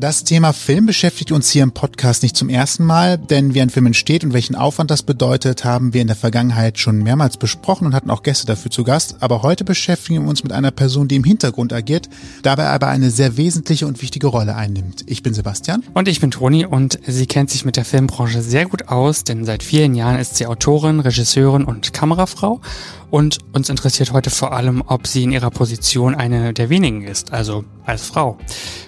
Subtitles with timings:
[0.00, 3.68] Das Thema Film beschäftigt uns hier im Podcast nicht zum ersten Mal, denn wie ein
[3.68, 7.86] Film entsteht und welchen Aufwand das bedeutet, haben wir in der Vergangenheit schon mehrmals besprochen
[7.86, 9.16] und hatten auch Gäste dafür zu Gast.
[9.20, 12.08] Aber heute beschäftigen wir uns mit einer Person, die im Hintergrund agiert,
[12.42, 15.04] dabei aber eine sehr wesentliche und wichtige Rolle einnimmt.
[15.04, 15.84] Ich bin Sebastian.
[15.92, 19.44] Und ich bin Toni und sie kennt sich mit der Filmbranche sehr gut aus, denn
[19.44, 22.62] seit vielen Jahren ist sie Autorin, Regisseurin und Kamerafrau.
[23.10, 27.32] Und uns interessiert heute vor allem, ob sie in ihrer Position eine der wenigen ist,
[27.32, 28.38] also als Frau.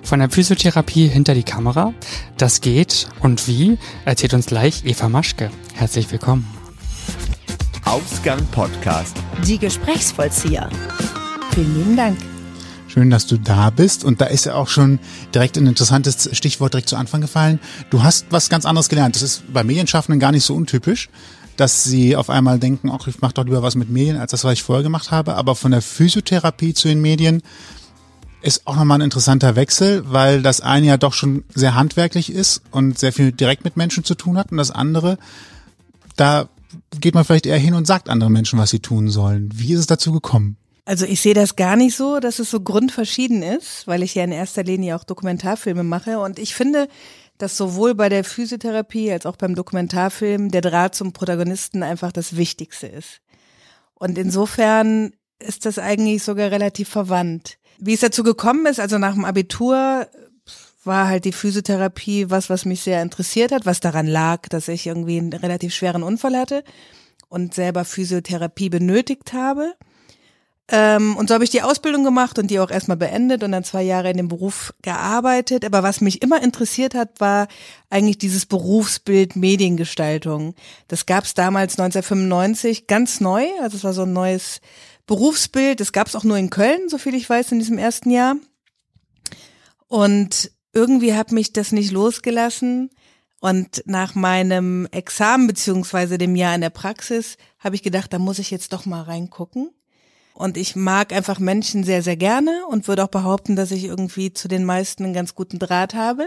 [0.05, 1.93] Von der Physiotherapie hinter die Kamera,
[2.39, 5.51] das geht und wie, erzählt uns gleich Eva Maschke.
[5.75, 6.47] Herzlich willkommen.
[7.85, 9.17] Ausgang Podcast.
[9.45, 10.71] Die Gesprächsvollzieher.
[11.53, 12.19] Vielen lieben Dank.
[12.87, 14.05] Schön, dass du da bist.
[14.05, 15.01] Und da ist ja auch schon
[15.35, 17.59] direkt ein interessantes Stichwort direkt zu Anfang gefallen.
[17.91, 19.17] Du hast was ganz anderes gelernt.
[19.17, 21.09] Das ist bei Medienschaffenden gar nicht so untypisch
[21.63, 24.43] dass sie auf einmal denken, ach, ich mache doch lieber was mit Medien, als das,
[24.43, 25.37] was ich vorher gemacht habe.
[25.37, 27.41] Aber von der Physiotherapie zu den Medien
[28.41, 32.63] ist auch nochmal ein interessanter Wechsel, weil das eine ja doch schon sehr handwerklich ist
[32.73, 34.51] und sehr viel direkt mit Menschen zu tun hat.
[34.51, 35.19] Und das andere,
[36.17, 36.49] da
[36.99, 39.49] geht man vielleicht eher hin und sagt anderen Menschen, was sie tun sollen.
[39.55, 40.57] Wie ist es dazu gekommen?
[40.85, 44.25] Also ich sehe das gar nicht so, dass es so grundverschieden ist, weil ich ja
[44.25, 46.19] in erster Linie auch Dokumentarfilme mache.
[46.19, 46.89] Und ich finde,
[47.39, 52.37] dass sowohl bei der Physiotherapie als auch beim Dokumentarfilm der Draht zum Protagonisten einfach das
[52.37, 53.21] Wichtigste ist.
[53.95, 57.59] Und insofern ist das eigentlich sogar relativ verwandt.
[57.79, 60.07] Wie es dazu gekommen ist, also nach dem Abitur
[60.85, 64.87] war halt die Physiotherapie was, was mich sehr interessiert hat, was daran lag, dass ich
[64.87, 66.65] irgendwie einen relativ schweren Unfall hatte
[67.29, 69.75] und selber Physiotherapie benötigt habe.
[70.69, 73.65] Ähm, und so habe ich die Ausbildung gemacht und die auch erstmal beendet und dann
[73.65, 75.65] zwei Jahre in dem Beruf gearbeitet.
[75.65, 77.49] Aber was mich immer interessiert hat, war
[77.91, 80.55] eigentlich dieses Berufsbild Mediengestaltung.
[80.89, 83.47] Das gab es damals 1995 ganz neu.
[83.61, 84.61] Also es war so ein neues
[85.07, 85.81] Berufsbild.
[85.81, 88.37] Das gab es auch nur in Köln, so viel ich weiß, in diesem ersten Jahr.
[89.89, 92.91] Und irgendwie hat mich das nicht losgelassen.
[93.41, 98.39] Und nach meinem Examen beziehungsweise dem Jahr in der Praxis habe ich gedacht, da muss
[98.39, 99.71] ich jetzt doch mal reingucken.
[100.35, 104.33] Und ich mag einfach Menschen sehr, sehr gerne und würde auch behaupten, dass ich irgendwie
[104.33, 106.27] zu den meisten einen ganz guten Draht habe.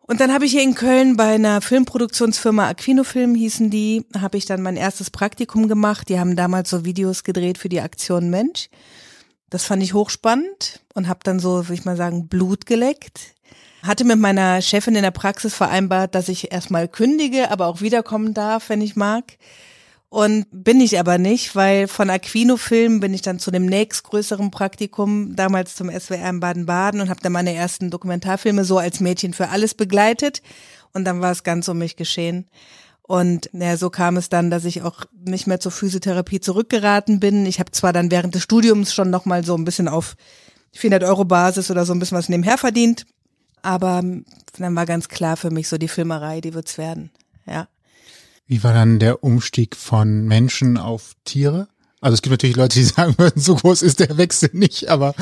[0.00, 4.46] Und dann habe ich hier in Köln bei einer Filmproduktionsfirma Aquinofilm hießen die, habe ich
[4.46, 6.08] dann mein erstes Praktikum gemacht.
[6.08, 8.70] Die haben damals so Videos gedreht für die Aktion Mensch.
[9.50, 13.34] Das fand ich hochspannend und habe dann so, würde ich mal sagen, Blut geleckt.
[13.82, 18.32] Hatte mit meiner Chefin in der Praxis vereinbart, dass ich erstmal kündige, aber auch wiederkommen
[18.32, 19.36] darf, wenn ich mag.
[20.10, 24.50] Und bin ich aber nicht, weil von Aquino Film bin ich dann zu dem nächstgrößeren
[24.50, 29.34] Praktikum, damals zum SWR in Baden-Baden und habe dann meine ersten Dokumentarfilme so als Mädchen
[29.34, 30.40] für alles begleitet.
[30.94, 32.46] Und dann war es ganz um mich geschehen.
[33.02, 37.44] Und naja, so kam es dann, dass ich auch nicht mehr zur Physiotherapie zurückgeraten bin.
[37.44, 40.14] Ich habe zwar dann während des Studiums schon nochmal so ein bisschen auf
[40.72, 43.04] 400 Euro Basis oder so ein bisschen was nebenher verdient.
[43.60, 47.10] Aber dann war ganz klar für mich so die Filmerei, die wird's werden.
[47.46, 47.68] Ja.
[48.48, 51.68] Wie war dann der Umstieg von Menschen auf Tiere?
[52.00, 55.14] Also es gibt natürlich Leute, die sagen würden, so groß ist der Wechsel nicht, aber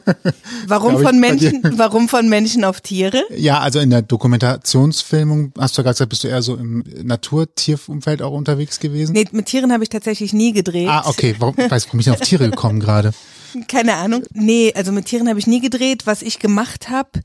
[0.66, 3.22] warum von Menschen, warum von Menschen auf Tiere?
[3.36, 6.84] Ja, also in der Dokumentationsfilmung hast du ja gerade gesagt, bist du eher so im
[7.02, 9.12] Naturtierumfeld auch unterwegs gewesen?
[9.12, 10.88] Nee, mit Tieren habe ich tatsächlich nie gedreht.
[10.88, 11.34] Ah, okay.
[11.38, 13.12] Warum, weiß, warum bin ich auf Tiere gekommen gerade?
[13.68, 14.24] Keine Ahnung.
[14.32, 16.06] Nee, also mit Tieren habe ich nie gedreht.
[16.06, 17.20] Was ich gemacht habe,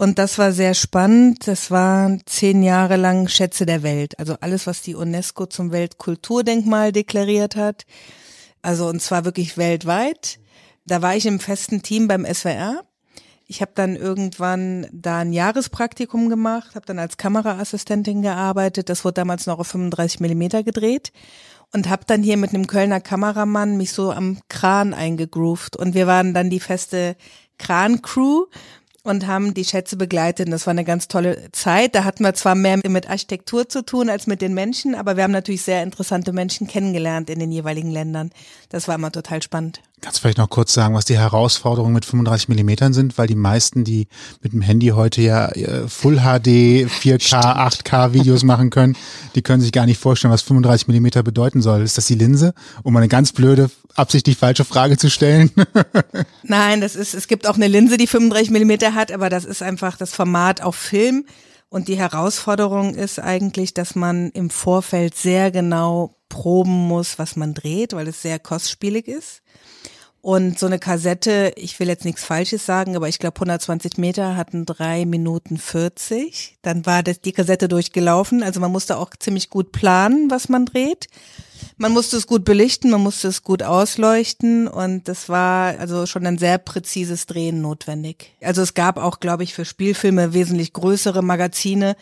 [0.00, 1.46] und das war sehr spannend.
[1.46, 4.18] Das waren zehn Jahre lang Schätze der Welt.
[4.18, 7.84] Also alles, was die UNESCO zum Weltkulturdenkmal deklariert hat.
[8.62, 10.40] Also und zwar wirklich weltweit.
[10.86, 12.82] Da war ich im festen Team beim SWR.
[13.46, 18.88] Ich habe dann irgendwann da ein Jahrespraktikum gemacht, habe dann als Kameraassistentin gearbeitet.
[18.88, 21.12] Das wurde damals noch auf 35 Millimeter gedreht
[21.74, 26.06] und habe dann hier mit einem Kölner Kameramann mich so am Kran eingegroovt und wir
[26.06, 27.16] waren dann die feste
[27.58, 28.46] Kran-Crew
[29.02, 30.50] und haben die Schätze begleitet.
[30.52, 31.94] das war eine ganz tolle Zeit.
[31.94, 35.24] Da hatten wir zwar mehr mit Architektur zu tun als mit den Menschen, aber wir
[35.24, 38.30] haben natürlich sehr interessante Menschen kennengelernt in den jeweiligen Ländern.
[38.68, 39.80] Das war immer total spannend.
[40.00, 43.18] Kannst du vielleicht noch kurz sagen, was die Herausforderungen mit 35 Millimetern sind?
[43.18, 44.08] Weil die meisten, die
[44.42, 48.96] mit dem Handy heute ja äh, Full HD, 4K, 8K Videos machen können,
[49.34, 51.82] die können sich gar nicht vorstellen, was 35 Millimeter bedeuten soll.
[51.82, 52.54] Ist das die Linse?
[52.82, 55.50] Um eine ganz blöde, absichtlich falsche Frage zu stellen.
[56.42, 59.62] Nein, das ist, es gibt auch eine Linse, die 35 Millimeter hat, aber das ist
[59.62, 61.26] einfach das Format auf Film.
[61.68, 67.54] Und die Herausforderung ist eigentlich, dass man im Vorfeld sehr genau proben muss, was man
[67.54, 69.39] dreht, weil es sehr kostspielig ist.
[70.22, 74.36] Und so eine Kassette, ich will jetzt nichts Falsches sagen, aber ich glaube 120 Meter
[74.36, 76.58] hatten drei Minuten 40.
[76.60, 78.42] Dann war das, die Kassette durchgelaufen.
[78.42, 81.06] Also man musste auch ziemlich gut planen, was man dreht.
[81.78, 86.26] Man musste es gut belichten, man musste es gut ausleuchten und das war also schon
[86.26, 88.34] ein sehr präzises Drehen notwendig.
[88.42, 91.96] Also es gab auch, glaube ich, für Spielfilme wesentlich größere Magazine,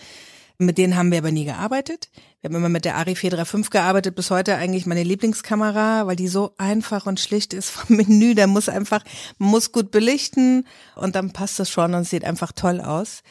[0.59, 2.11] mit denen haben wir aber nie gearbeitet.
[2.41, 6.27] Wir haben immer mit der Ari 435 gearbeitet, bis heute eigentlich meine Lieblingskamera, weil die
[6.27, 8.35] so einfach und schlicht ist vom Menü.
[8.35, 9.05] Da muss einfach,
[9.39, 10.67] man muss gut belichten
[10.97, 13.23] und dann passt das schon und sieht einfach toll aus.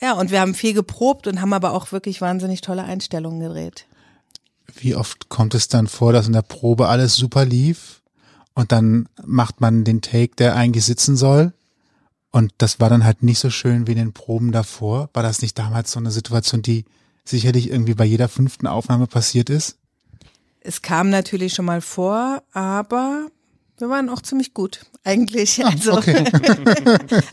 [0.00, 3.86] Ja, und wir haben viel geprobt und haben aber auch wirklich wahnsinnig tolle Einstellungen gedreht.
[4.74, 8.02] Wie oft kommt es dann vor, dass in der Probe alles super lief
[8.54, 11.54] und dann macht man den Take, der eigentlich sitzen soll?
[12.36, 15.08] Und das war dann halt nicht so schön wie in den Proben davor.
[15.14, 16.84] War das nicht damals so eine Situation, die
[17.24, 19.78] sicherlich irgendwie bei jeder fünften Aufnahme passiert ist?
[20.60, 23.28] Es kam natürlich schon mal vor, aber
[23.78, 25.64] wir waren auch ziemlich gut, eigentlich.
[25.64, 26.24] Also, okay.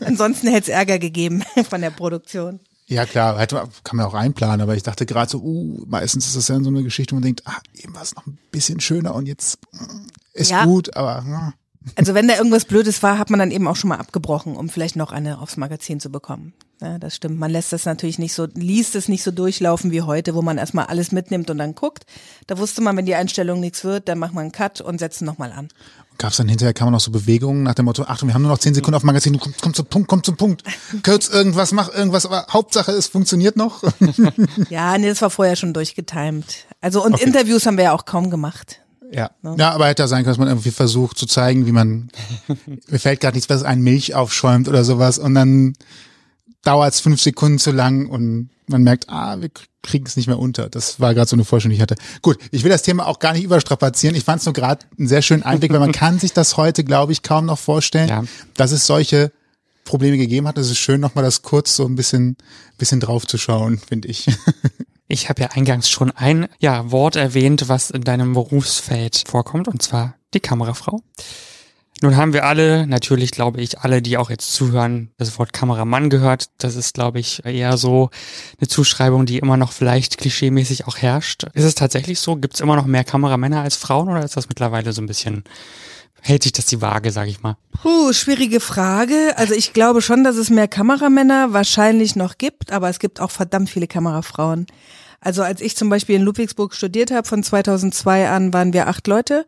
[0.00, 2.60] ansonsten hätte es Ärger gegeben von der Produktion.
[2.86, 6.36] Ja klar, hätte, kann man auch einplanen, aber ich dachte gerade so, uh, meistens ist
[6.36, 8.80] das ja so eine Geschichte, wo man denkt, ah, eben war es noch ein bisschen
[8.80, 10.64] schöner und jetzt mm, ist Ja.
[10.64, 11.52] gut, aber ja.
[11.96, 14.68] Also wenn da irgendwas Blödes war, hat man dann eben auch schon mal abgebrochen, um
[14.68, 16.54] vielleicht noch eine aufs Magazin zu bekommen.
[16.80, 17.38] Ja, das stimmt.
[17.38, 20.58] Man lässt das natürlich nicht so, liest es nicht so durchlaufen wie heute, wo man
[20.58, 22.04] erstmal alles mitnimmt und dann guckt.
[22.46, 25.22] Da wusste man, wenn die Einstellung nichts wird, dann macht man einen Cut und setzt
[25.22, 25.68] ihn nochmal an.
[26.18, 28.42] Gab es dann hinterher, kann man noch so Bewegungen nach dem Motto, Achtung, wir haben
[28.42, 30.62] nur noch zehn Sekunden auf dem Magazin, komm, komm zum Punkt, komm zum Punkt.
[31.02, 33.82] Kürz irgendwas, mach irgendwas, aber Hauptsache es funktioniert noch.
[34.70, 36.66] Ja, nee, das war vorher schon durchgetimt.
[36.80, 37.24] Also und Okay.
[37.24, 38.80] Interviews haben wir ja auch kaum gemacht.
[39.14, 39.30] Ja.
[39.56, 42.10] ja, aber hätte ja sein können, dass man irgendwie versucht zu zeigen, wie man,
[42.88, 45.74] mir fällt gerade nichts, was ein Milch aufschäumt oder sowas und dann
[46.62, 49.50] dauert es fünf Sekunden zu lang und man merkt, ah, wir
[49.82, 50.70] kriegen es nicht mehr unter.
[50.70, 51.96] Das war gerade so eine Vorstellung, die ich hatte.
[52.22, 54.16] Gut, ich will das Thema auch gar nicht überstrapazieren.
[54.16, 56.82] Ich fand es nur gerade einen sehr schönen Einblick, weil man kann sich das heute,
[56.84, 58.24] glaube ich, kaum noch vorstellen, Ja.
[58.54, 59.30] dass es solche
[59.84, 60.56] Probleme gegeben hat.
[60.56, 62.38] Es ist schön, nochmal das kurz so ein bisschen,
[62.78, 64.26] bisschen drauf zu schauen, finde ich.
[65.06, 69.82] Ich habe ja eingangs schon ein ja, Wort erwähnt, was in deinem Berufsfeld vorkommt, und
[69.82, 71.00] zwar die Kamerafrau.
[72.02, 76.10] Nun haben wir alle, natürlich glaube ich, alle, die auch jetzt zuhören, das Wort Kameramann
[76.10, 76.50] gehört.
[76.58, 78.10] Das ist, glaube ich, eher so
[78.58, 81.44] eine Zuschreibung, die immer noch vielleicht klischeemäßig auch herrscht.
[81.54, 82.36] Ist es tatsächlich so?
[82.36, 85.44] Gibt es immer noch mehr Kameramänner als Frauen oder ist das mittlerweile so ein bisschen,
[86.24, 87.56] hält sich das die Waage, sage ich mal?
[87.82, 89.34] Puh, schwierige Frage.
[89.36, 93.30] Also ich glaube schon, dass es mehr Kameramänner wahrscheinlich noch gibt, aber es gibt auch
[93.30, 94.66] verdammt viele Kamerafrauen.
[95.20, 99.06] Also als ich zum Beispiel in Ludwigsburg studiert habe, von 2002 an waren wir acht
[99.06, 99.46] Leute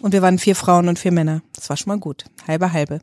[0.00, 1.42] und wir waren vier Frauen und vier Männer.
[1.54, 2.24] Das war schon mal gut.
[2.46, 3.00] Halbe, halbe.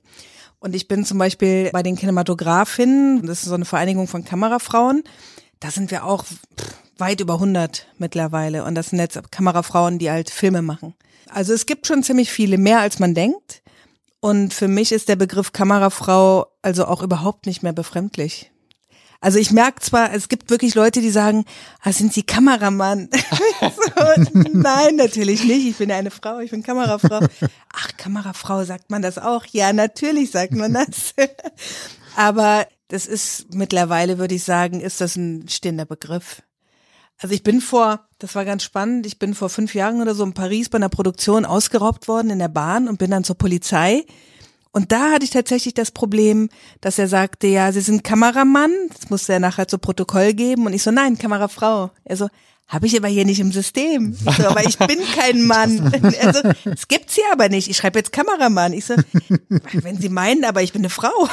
[0.59, 5.03] Und ich bin zum Beispiel bei den Kinematografinnen, das ist so eine Vereinigung von Kamerafrauen,
[5.59, 6.25] da sind wir auch
[6.97, 8.63] weit über 100 mittlerweile.
[8.63, 10.95] Und das sind jetzt Kamerafrauen, die halt Filme machen.
[11.29, 13.61] Also es gibt schon ziemlich viele, mehr als man denkt.
[14.19, 18.51] Und für mich ist der Begriff Kamerafrau also auch überhaupt nicht mehr befremdlich.
[19.21, 21.45] Also ich merke zwar, es gibt wirklich Leute, die sagen,
[21.81, 23.09] ah, sind Sie Kameramann?
[23.59, 24.23] so,
[24.53, 25.67] nein, natürlich nicht.
[25.67, 27.21] Ich bin eine Frau, ich bin Kamerafrau.
[27.73, 29.45] Ach, Kamerafrau, sagt man das auch?
[29.47, 31.15] Ja, natürlich sagt man das.
[32.15, 36.43] Aber das ist mittlerweile, würde ich sagen, ist das ein stehender Begriff.
[37.17, 40.23] Also ich bin vor, das war ganz spannend, ich bin vor fünf Jahren oder so
[40.23, 44.05] in Paris bei einer Produktion ausgeraubt worden in der Bahn und bin dann zur Polizei.
[44.71, 46.49] Und da hatte ich tatsächlich das Problem,
[46.81, 50.65] dass er sagte, ja, Sie sind Kameramann, das musste er nachher zu Protokoll geben.
[50.65, 51.91] Und ich so, nein, Kamerafrau.
[52.03, 52.27] Er so,
[52.67, 54.17] habe ich aber hier nicht im System.
[54.27, 55.91] Ich so, aber ich bin kein Mann.
[56.21, 57.69] Also, es gibt's hier aber nicht.
[57.69, 58.73] Ich schreibe jetzt Kameramann.
[58.73, 58.95] Ich so,
[59.71, 61.29] wenn Sie meinen, aber ich bin eine Frau.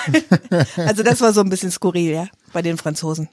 [0.77, 3.29] Also das war so ein bisschen skurril, ja, bei den Franzosen.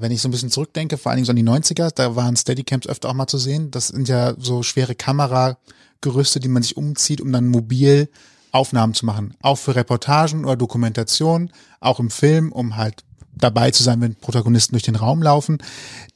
[0.00, 2.36] Wenn ich so ein bisschen zurückdenke, vor allen Dingen so an die 90er, da waren
[2.36, 3.70] Steadycams öfter auch mal zu sehen.
[3.70, 8.08] Das sind ja so schwere Kameragerüste, die man sich umzieht, um dann mobil
[8.52, 9.34] Aufnahmen zu machen.
[9.42, 13.04] Auch für Reportagen oder Dokumentationen, auch im Film, um halt
[13.36, 15.58] dabei zu sein, wenn Protagonisten durch den Raum laufen.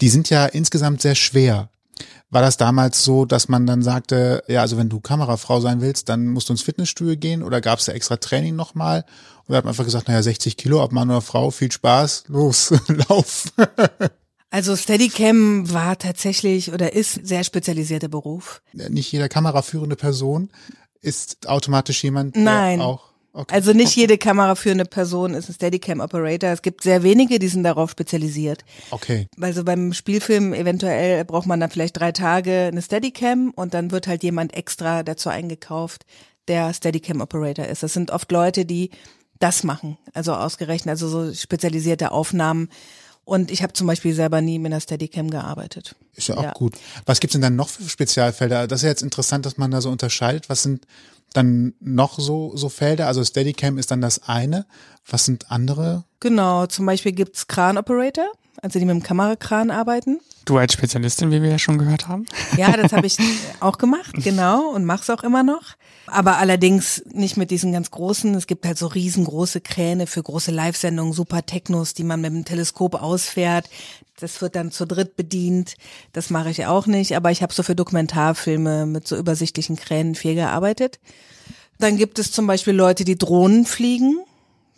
[0.00, 1.68] Die sind ja insgesamt sehr schwer.
[2.34, 6.08] War das damals so, dass man dann sagte, ja, also wenn du Kamerafrau sein willst,
[6.08, 9.04] dann musst du ins Fitnessstudio gehen oder gab es da extra Training nochmal?
[9.46, 12.74] Oder hat man einfach gesagt, naja, 60 Kilo, ob Mann oder Frau, viel Spaß, los,
[13.08, 13.52] lauf.
[14.50, 18.62] Also Steadicam war tatsächlich oder ist sehr spezialisierter Beruf.
[18.72, 20.50] Nicht jeder kameraführende Person
[21.00, 22.80] ist automatisch jemand, der Nein.
[22.80, 23.13] auch.
[23.36, 23.52] Okay.
[23.52, 26.50] Also nicht jede kameraführende Person ist ein Steadicam-Operator.
[26.50, 28.64] Es gibt sehr wenige, die sind darauf spezialisiert.
[28.92, 29.26] Okay.
[29.40, 34.06] Also beim Spielfilm eventuell braucht man dann vielleicht drei Tage eine Steadicam und dann wird
[34.06, 36.06] halt jemand extra dazu eingekauft,
[36.46, 37.82] der Steadicam-Operator ist.
[37.82, 38.90] Das sind oft Leute, die
[39.40, 42.68] das machen, also ausgerechnet, also so spezialisierte Aufnahmen.
[43.24, 45.96] Und ich habe zum Beispiel selber nie mit einer Steadicam gearbeitet.
[46.14, 46.52] Ist ja auch Ja.
[46.52, 46.74] gut.
[47.06, 48.68] Was gibt's denn dann noch für Spezialfelder?
[48.68, 50.48] Das ist ja jetzt interessant, dass man da so unterscheidet.
[50.48, 50.86] Was sind
[51.34, 53.06] dann noch so, so Felder?
[53.06, 54.66] Also Steadicam ist dann das eine.
[55.06, 56.04] Was sind andere?
[56.20, 58.26] Genau, zum Beispiel gibt's Kran-Operator,
[58.62, 60.20] also die mit dem Kamerakran arbeiten.
[60.46, 62.26] Du als Spezialistin, wie wir ja schon gehört haben.
[62.56, 63.18] Ja, das habe ich
[63.60, 65.74] auch gemacht, genau, und mach's auch immer noch.
[66.06, 68.34] Aber allerdings nicht mit diesen ganz großen.
[68.34, 72.44] Es gibt halt so riesengroße Kräne für große Live-Sendungen, super Technos, die man mit dem
[72.44, 73.68] Teleskop ausfährt.
[74.20, 75.74] Das wird dann zu dritt bedient.
[76.12, 77.16] Das mache ich auch nicht.
[77.16, 81.00] Aber ich habe so für Dokumentarfilme mit so übersichtlichen Kränen viel gearbeitet.
[81.78, 84.24] Dann gibt es zum Beispiel Leute, die Drohnen fliegen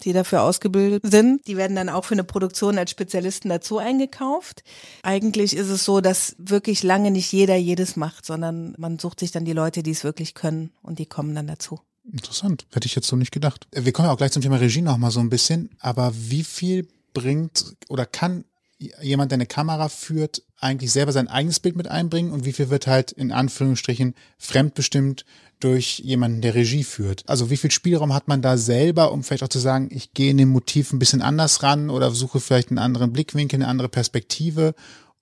[0.05, 1.47] die dafür ausgebildet sind.
[1.47, 4.63] Die werden dann auch für eine Produktion als Spezialisten dazu eingekauft.
[5.03, 9.31] Eigentlich ist es so, dass wirklich lange nicht jeder jedes macht, sondern man sucht sich
[9.31, 11.81] dann die Leute, die es wirklich können und die kommen dann dazu.
[12.11, 12.67] Interessant.
[12.73, 13.67] Hätte ich jetzt so nicht gedacht.
[13.73, 15.71] Wir kommen ja auch gleich zum Thema Regie noch mal so ein bisschen.
[15.81, 18.45] Aber wie viel bringt oder kann
[18.79, 22.71] jemand, der eine Kamera führt, eigentlich selber sein eigenes Bild mit einbringen und wie viel
[22.71, 25.25] wird halt in Anführungsstrichen fremdbestimmt
[25.61, 27.25] durch jemanden, der Regie führt.
[27.27, 30.31] Also wie viel Spielraum hat man da selber, um vielleicht auch zu sagen, ich gehe
[30.31, 33.89] in dem Motiv ein bisschen anders ran oder suche vielleicht einen anderen Blickwinkel, eine andere
[33.89, 34.75] Perspektive?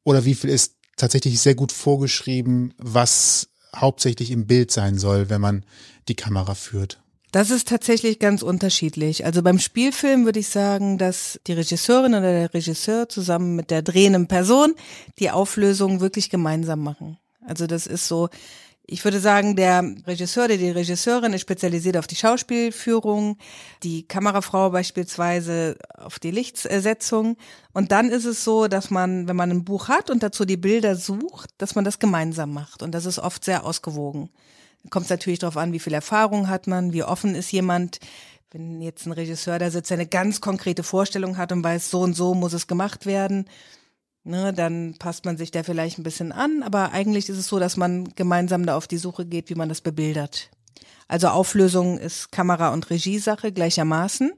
[0.03, 5.41] Oder wie viel ist tatsächlich sehr gut vorgeschrieben, was hauptsächlich im Bild sein soll, wenn
[5.41, 5.65] man
[6.09, 7.01] die Kamera führt?
[7.35, 9.25] Das ist tatsächlich ganz unterschiedlich.
[9.27, 13.83] Also beim Spielfilm würde ich sagen, dass die Regisseurin oder der Regisseur zusammen mit der
[13.83, 14.77] drehenden Person
[15.19, 17.19] die Auflösung wirklich gemeinsam machen.
[17.45, 18.29] Also das ist so,
[18.87, 23.37] ich würde sagen, der Regisseur oder die Regisseurin ist spezialisiert auf die Schauspielführung,
[23.83, 27.37] die Kamerafrau beispielsweise auf die Lichtsetzung.
[27.73, 30.57] Und dann ist es so, dass man, wenn man ein Buch hat und dazu die
[30.57, 32.81] Bilder sucht, dass man das gemeinsam macht.
[32.81, 34.31] Und das ist oft sehr ausgewogen.
[34.91, 37.99] Kommt es natürlich darauf an, wie viel Erfahrung hat man, wie offen ist jemand.
[38.51, 42.01] Wenn jetzt ein Regisseur da sitzt, der eine ganz konkrete Vorstellung hat und weiß, so
[42.01, 43.49] und so muss es gemacht werden,
[44.23, 47.59] ne, dann passt man sich da vielleicht ein bisschen an, aber eigentlich ist es so,
[47.59, 50.51] dass man gemeinsam da auf die Suche geht, wie man das bebildert.
[51.09, 54.33] Also Auflösung ist Kamera- und Regiesache gleichermaßen.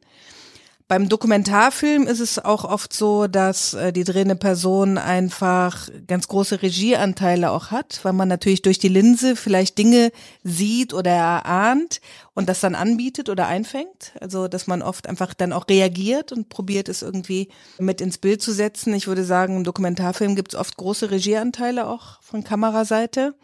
[0.89, 6.63] Beim Dokumentarfilm ist es auch oft so, dass äh, die drehende Person einfach ganz große
[6.63, 10.13] Regieanteile auch hat, weil man natürlich durch die Linse vielleicht Dinge
[10.45, 12.01] sieht oder erahnt
[12.35, 14.13] und das dann anbietet oder einfängt.
[14.21, 17.49] Also, dass man oft einfach dann auch reagiert und probiert es irgendwie
[17.81, 18.95] mit ins Bild zu setzen.
[18.95, 23.35] Ich würde sagen, im Dokumentarfilm gibt es oft große Regieanteile auch von Kameraseite.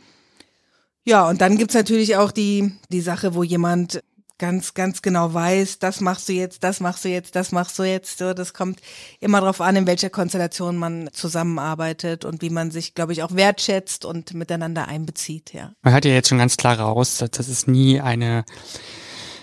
[1.04, 4.00] Ja, und dann gibt's natürlich auch die, die Sache, wo jemand
[4.42, 7.84] ganz, ganz genau weiß, das machst du jetzt, das machst du jetzt, das machst du
[7.84, 8.18] jetzt.
[8.18, 8.80] So, das kommt
[9.20, 13.36] immer darauf an, in welcher Konstellation man zusammenarbeitet und wie man sich, glaube ich, auch
[13.36, 15.70] wertschätzt und miteinander einbezieht, ja.
[15.82, 18.44] Man hört ja jetzt schon ganz klar raus, dass das ist nie eine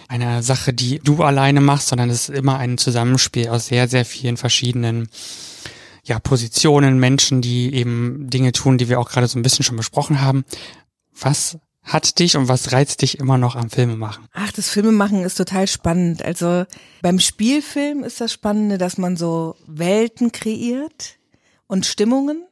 [0.10, 4.04] eine Sache, die du alleine machst, sondern es ist immer ein Zusammenspiel aus sehr, sehr
[4.04, 5.08] vielen verschiedenen
[6.04, 9.78] ja, Positionen, Menschen, die eben Dinge tun, die wir auch gerade so ein bisschen schon
[9.78, 10.44] besprochen haben.
[11.18, 14.28] Was hat dich und was reizt dich immer noch am Filmemachen?
[14.34, 16.24] Ach, das Filmemachen ist total spannend.
[16.24, 16.66] Also
[17.02, 21.18] beim Spielfilm ist das Spannende, dass man so Welten kreiert
[21.68, 22.44] und Stimmungen.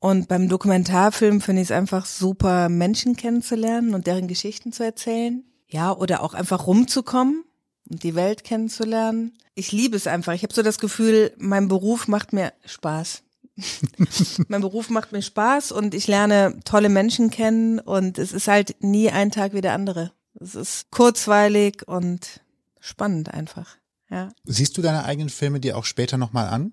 [0.00, 5.44] Und beim Dokumentarfilm finde ich es einfach super, Menschen kennenzulernen und deren Geschichten zu erzählen.
[5.68, 7.44] Ja, oder auch einfach rumzukommen
[7.88, 9.32] und die Welt kennenzulernen.
[9.54, 10.34] Ich liebe es einfach.
[10.34, 13.22] Ich habe so das Gefühl, mein Beruf macht mir Spaß.
[14.48, 18.76] mein Beruf macht mir Spaß und ich lerne tolle Menschen kennen und es ist halt
[18.80, 20.12] nie ein Tag wie der andere.
[20.38, 22.40] Es ist kurzweilig und
[22.80, 23.76] spannend einfach.
[24.10, 24.28] Ja.
[24.44, 26.72] Siehst du deine eigenen Filme dir auch später nochmal an?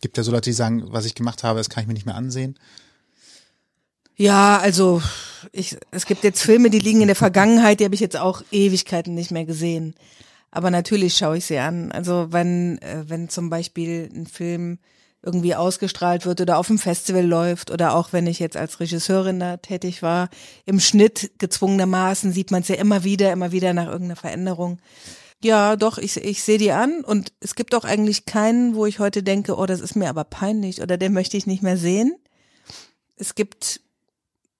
[0.00, 2.06] Gibt ja so Leute, die sagen, was ich gemacht habe, das kann ich mir nicht
[2.06, 2.58] mehr ansehen.
[4.16, 5.00] Ja, also
[5.52, 8.42] ich, es gibt jetzt Filme, die liegen in der Vergangenheit, die habe ich jetzt auch
[8.50, 9.94] Ewigkeiten nicht mehr gesehen.
[10.50, 11.92] Aber natürlich schaue ich sie an.
[11.92, 14.78] Also wenn, äh, wenn zum Beispiel ein Film
[15.22, 19.38] irgendwie ausgestrahlt wird oder auf dem Festival läuft oder auch wenn ich jetzt als Regisseurin
[19.38, 20.28] da tätig war,
[20.66, 24.80] im Schnitt gezwungenermaßen sieht man es ja immer wieder, immer wieder nach irgendeiner Veränderung.
[25.44, 28.98] Ja, doch, ich, ich sehe die an und es gibt auch eigentlich keinen, wo ich
[28.98, 32.14] heute denke, oh, das ist mir aber peinlich oder den möchte ich nicht mehr sehen.
[33.16, 33.80] Es gibt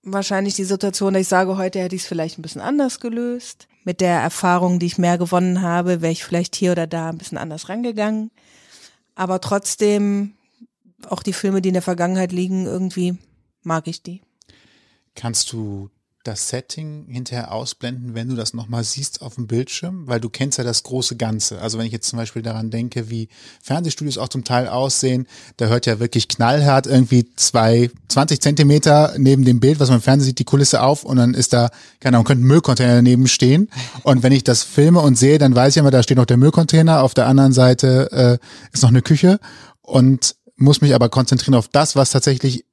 [0.05, 3.69] wahrscheinlich die Situation, dass ich sage, heute hätte ich es vielleicht ein bisschen anders gelöst.
[3.85, 7.19] Mit der Erfahrung, die ich mehr gewonnen habe, wäre ich vielleicht hier oder da ein
[7.19, 8.31] bisschen anders rangegangen.
[9.15, 10.35] Aber trotzdem
[11.11, 13.17] auch die Filme, die in der Vergangenheit liegen, irgendwie
[13.63, 14.23] mag ich die.
[15.15, 15.91] Kannst du
[16.25, 20.07] das Setting hinterher ausblenden, wenn du das nochmal siehst auf dem Bildschirm?
[20.07, 21.61] Weil du kennst ja das große Ganze.
[21.61, 23.29] Also wenn ich jetzt zum Beispiel daran denke, wie
[23.61, 29.45] Fernsehstudios auch zum Teil aussehen, da hört ja wirklich knallhart irgendwie zwei, 20 Zentimeter neben
[29.45, 32.17] dem Bild, was man im Fernsehen sieht, die Kulisse auf und dann ist da, keine
[32.17, 33.69] Ahnung, könnte ein Müllcontainer daneben stehen.
[34.05, 36.37] Und wenn ich das filme und sehe, dann weiß ich immer, da steht noch der
[36.37, 39.41] Müllcontainer, auf der anderen Seite äh, ist noch eine Küche
[39.81, 42.65] und muss mich aber konzentrieren auf das, was tatsächlich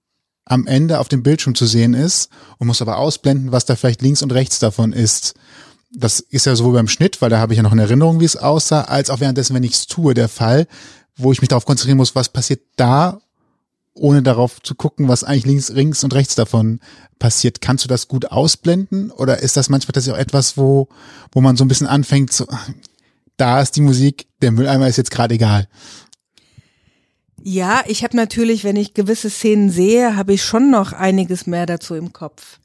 [0.45, 4.01] am Ende auf dem Bildschirm zu sehen ist und muss aber ausblenden, was da vielleicht
[4.01, 5.35] links und rechts davon ist.
[5.91, 8.25] Das ist ja sowohl beim Schnitt, weil da habe ich ja noch eine Erinnerung, wie
[8.25, 10.67] es aussah, als auch währenddessen, wenn ich es tue, der Fall,
[11.15, 13.21] wo ich mich darauf konzentrieren muss, was passiert da,
[13.93, 16.79] ohne darauf zu gucken, was eigentlich links, links und rechts davon
[17.19, 17.61] passiert.
[17.61, 19.11] Kannst du das gut ausblenden?
[19.11, 20.87] Oder ist das manchmal tatsächlich auch etwas, wo,
[21.31, 22.47] wo man so ein bisschen anfängt, so,
[23.37, 25.67] da ist die Musik, der Mülleimer ist jetzt gerade egal.
[27.43, 31.65] Ja, ich habe natürlich, wenn ich gewisse Szenen sehe, habe ich schon noch einiges mehr
[31.65, 32.59] dazu im Kopf.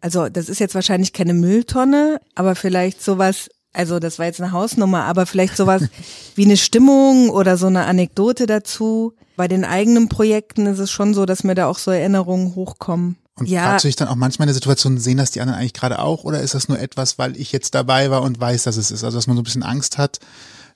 [0.00, 4.52] Also das ist jetzt wahrscheinlich keine Mülltonne, aber vielleicht sowas, also das war jetzt eine
[4.52, 5.82] Hausnummer, aber vielleicht sowas
[6.36, 9.14] wie eine Stimmung oder so eine Anekdote dazu.
[9.36, 13.16] Bei den eigenen Projekten ist es schon so, dass mir da auch so Erinnerungen hochkommen.
[13.34, 13.62] Und Ja.
[13.62, 16.00] fragst du dich dann auch manchmal in der Situation, sehen das die anderen eigentlich gerade
[16.00, 18.90] auch oder ist das nur etwas, weil ich jetzt dabei war und weiß, dass es
[18.90, 19.04] ist?
[19.04, 20.18] Also dass man so ein bisschen Angst hat.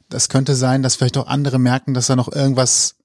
[0.08, 2.96] Das könnte sein, dass vielleicht auch andere merken, dass da noch irgendwas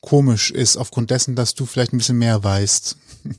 [0.00, 2.96] komisch ist, aufgrund dessen, dass du vielleicht ein bisschen mehr weißt.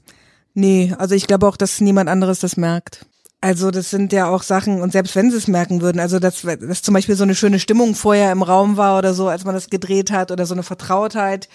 [0.53, 3.05] Nee, also ich glaube auch, dass niemand anderes das merkt.
[3.39, 6.41] Also das sind ja auch Sachen, und selbst wenn sie es merken würden, also dass,
[6.41, 9.55] dass zum Beispiel so eine schöne Stimmung vorher im Raum war oder so, als man
[9.55, 11.47] das gedreht hat oder so eine Vertrautheit,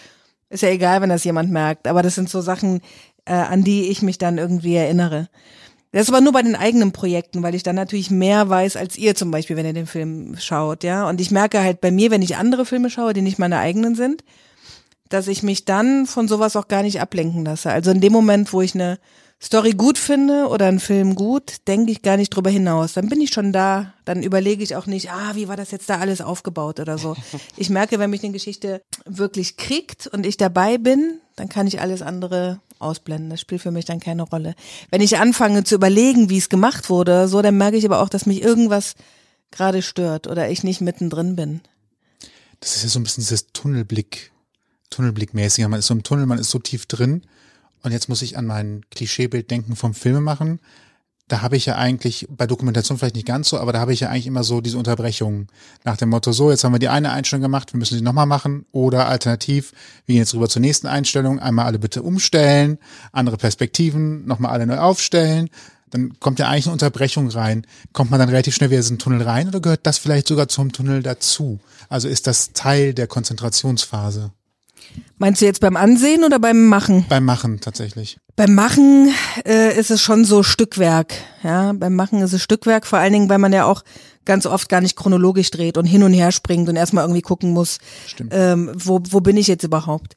[0.48, 1.86] ist ja egal, wenn das jemand merkt.
[1.86, 2.80] Aber das sind so Sachen,
[3.26, 5.28] äh, an die ich mich dann irgendwie erinnere.
[5.92, 8.96] Das ist aber nur bei den eigenen Projekten, weil ich dann natürlich mehr weiß als
[8.96, 11.08] ihr zum Beispiel, wenn ihr den Film schaut, ja.
[11.08, 13.94] Und ich merke halt bei mir, wenn ich andere Filme schaue, die nicht meine eigenen
[13.94, 14.24] sind,
[15.08, 17.70] dass ich mich dann von sowas auch gar nicht ablenken lasse.
[17.70, 18.98] Also in dem Moment, wo ich eine
[19.42, 22.94] Story gut finde oder einen Film gut, denke ich gar nicht drüber hinaus.
[22.94, 25.90] Dann bin ich schon da, dann überlege ich auch nicht, ah, wie war das jetzt
[25.90, 27.14] da alles aufgebaut oder so.
[27.56, 31.80] Ich merke, wenn mich eine Geschichte wirklich kriegt und ich dabei bin, dann kann ich
[31.80, 33.30] alles andere ausblenden.
[33.30, 34.54] Das spielt für mich dann keine Rolle.
[34.90, 38.08] Wenn ich anfange zu überlegen, wie es gemacht wurde, so, dann merke ich aber auch,
[38.08, 38.94] dass mich irgendwas
[39.50, 41.60] gerade stört oder ich nicht mittendrin bin.
[42.60, 44.32] Das ist ja so ein bisschen dieses Tunnelblick,
[44.90, 45.68] Tunnelblickmäßige.
[45.68, 47.22] Man ist so im Tunnel, man ist so tief drin.
[47.82, 50.60] Und jetzt muss ich an mein Klischeebild denken vom Filme machen.
[51.28, 54.00] Da habe ich ja eigentlich, bei Dokumentation vielleicht nicht ganz so, aber da habe ich
[54.00, 55.48] ja eigentlich immer so diese Unterbrechungen
[55.82, 58.26] nach dem Motto, so, jetzt haben wir die eine Einstellung gemacht, wir müssen sie nochmal
[58.26, 58.64] machen.
[58.70, 59.72] Oder alternativ,
[60.04, 62.78] wir gehen jetzt rüber zur nächsten Einstellung, einmal alle bitte umstellen,
[63.10, 65.50] andere Perspektiven, nochmal alle neu aufstellen.
[65.90, 67.66] Dann kommt ja eigentlich eine Unterbrechung rein.
[67.92, 70.48] Kommt man dann relativ schnell wieder in diesen Tunnel rein oder gehört das vielleicht sogar
[70.48, 71.58] zum Tunnel dazu?
[71.88, 74.32] Also ist das Teil der Konzentrationsphase?
[75.18, 77.06] Meinst du jetzt beim Ansehen oder beim Machen?
[77.08, 78.18] Beim Machen tatsächlich.
[78.36, 79.10] Beim Machen
[79.46, 81.14] äh, ist es schon so Stückwerk.
[81.42, 83.82] Ja, beim Machen ist es Stückwerk, vor allen Dingen, weil man ja auch
[84.26, 87.52] ganz oft gar nicht chronologisch dreht und hin und her springt und erstmal irgendwie gucken
[87.52, 88.32] muss, Stimmt.
[88.34, 90.14] ähm, wo, wo bin ich jetzt überhaupt?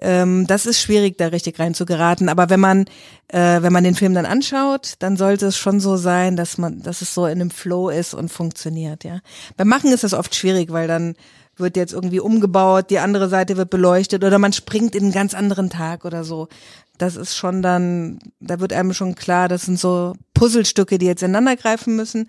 [0.00, 2.28] Ähm, das ist schwierig, da richtig rein zu geraten.
[2.28, 2.86] Aber wenn man,
[3.28, 6.80] äh, wenn man den Film dann anschaut, dann sollte es schon so sein, dass man,
[6.82, 9.20] dass es so in einem Flow ist und funktioniert, ja.
[9.56, 11.16] Beim Machen ist das oft schwierig, weil dann
[11.60, 15.34] wird jetzt irgendwie umgebaut, die andere Seite wird beleuchtet oder man springt in einen ganz
[15.34, 16.48] anderen Tag oder so.
[16.98, 21.22] Das ist schon dann, da wird einem schon klar, das sind so Puzzlestücke, die jetzt
[21.22, 22.28] ineinander greifen müssen.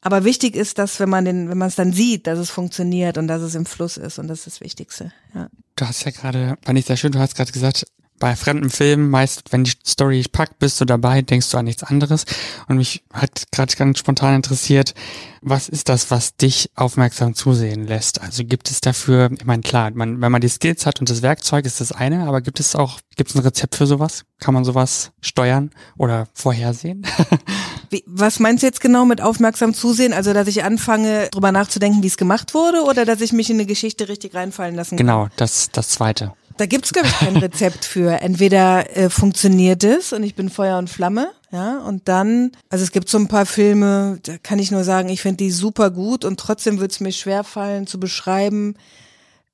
[0.00, 3.18] Aber wichtig ist, dass wenn man den, wenn man es dann sieht, dass es funktioniert
[3.18, 5.12] und dass es im Fluss ist und das ist das Wichtigste.
[5.32, 5.48] Ja.
[5.76, 7.86] Du hast ja gerade, fand ich sehr schön, du hast gerade gesagt,
[8.22, 11.82] bei fremden Filmen, meist, wenn die Story packt, bist du dabei, denkst du an nichts
[11.82, 12.24] anderes.
[12.68, 14.94] Und mich hat gerade ganz spontan interessiert,
[15.40, 18.22] was ist das, was dich aufmerksam zusehen lässt?
[18.22, 21.22] Also gibt es dafür, ich meine, klar, man, wenn man die Skills hat und das
[21.22, 24.24] Werkzeug ist das eine, aber gibt es auch, gibt es ein Rezept für sowas?
[24.38, 27.04] Kann man sowas steuern oder vorhersehen?
[27.90, 30.12] Wie, was meinst du jetzt genau mit aufmerksam zusehen?
[30.12, 33.56] Also, dass ich anfange, drüber nachzudenken, wie es gemacht wurde, oder dass ich mich in
[33.56, 35.06] eine Geschichte richtig reinfallen lassen kann?
[35.06, 36.32] genau, das, das zweite.
[36.56, 38.20] Da gibt's glaube ich, kein Rezept für.
[38.20, 42.92] Entweder äh, funktioniert es und ich bin Feuer und Flamme, ja, und dann, also es
[42.92, 46.24] gibt so ein paar Filme, da kann ich nur sagen, ich finde die super gut
[46.24, 48.74] und trotzdem wird's mir schwerfallen zu beschreiben,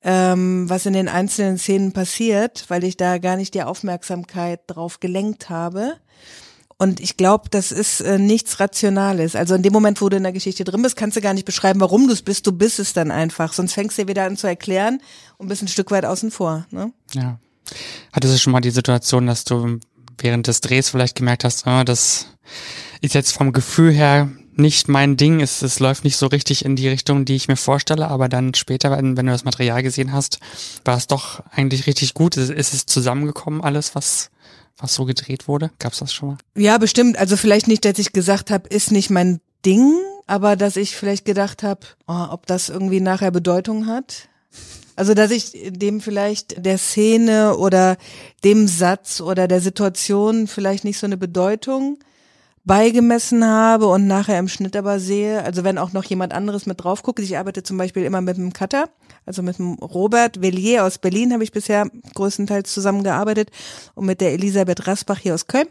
[0.01, 5.01] ähm, was in den einzelnen Szenen passiert, weil ich da gar nicht die Aufmerksamkeit drauf
[5.01, 5.95] gelenkt habe.
[6.77, 9.35] Und ich glaube, das ist äh, nichts Rationales.
[9.35, 11.43] Also in dem Moment, wo du in der Geschichte drin bist, kannst du gar nicht
[11.43, 12.47] beschreiben, warum du es bist.
[12.47, 13.51] Du bist es dann einfach.
[13.51, 15.01] Sonst fängst du dir wieder an zu erklären
[15.39, 16.67] und bist ein Stück weit außen vor.
[16.69, 16.93] Ne?
[17.13, 17.39] Ja.
[18.13, 19.79] Hattest du schon mal die Situation, dass du
[20.19, 22.27] während des Drehs vielleicht gemerkt hast, ah, das
[23.01, 26.75] ist jetzt vom Gefühl her nicht mein Ding, es, es läuft nicht so richtig in
[26.75, 30.11] die Richtung, die ich mir vorstelle, aber dann später, wenn, wenn du das Material gesehen
[30.11, 30.39] hast,
[30.83, 32.35] war es doch eigentlich richtig gut.
[32.35, 34.31] Ist, ist es zusammengekommen, alles, was,
[34.77, 35.71] was so gedreht wurde?
[35.79, 36.37] Gab's das schon mal?
[36.57, 37.17] Ja, bestimmt.
[37.17, 39.93] Also vielleicht nicht, dass ich gesagt habe, ist nicht mein Ding,
[40.27, 44.27] aber dass ich vielleicht gedacht habe, oh, ob das irgendwie nachher Bedeutung hat.
[44.99, 47.95] Also dass ich dem vielleicht der Szene oder
[48.43, 51.99] dem Satz oder der Situation vielleicht nicht so eine Bedeutung
[52.65, 56.83] beigemessen habe und nachher im Schnitt aber sehe, also wenn auch noch jemand anderes mit
[56.83, 58.89] drauf guckt, ich arbeite zum Beispiel immer mit einem Cutter,
[59.25, 63.51] Also mit dem Robert Vellier aus Berlin habe ich bisher größtenteils zusammengearbeitet
[63.95, 65.69] und mit der Elisabeth Rasbach hier aus Köln.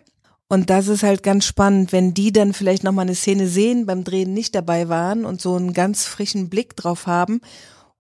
[0.49, 4.05] Und das ist halt ganz spannend, wenn die dann vielleicht nochmal eine Szene sehen, beim
[4.05, 7.43] Drehen nicht dabei waren und so einen ganz frischen Blick drauf haben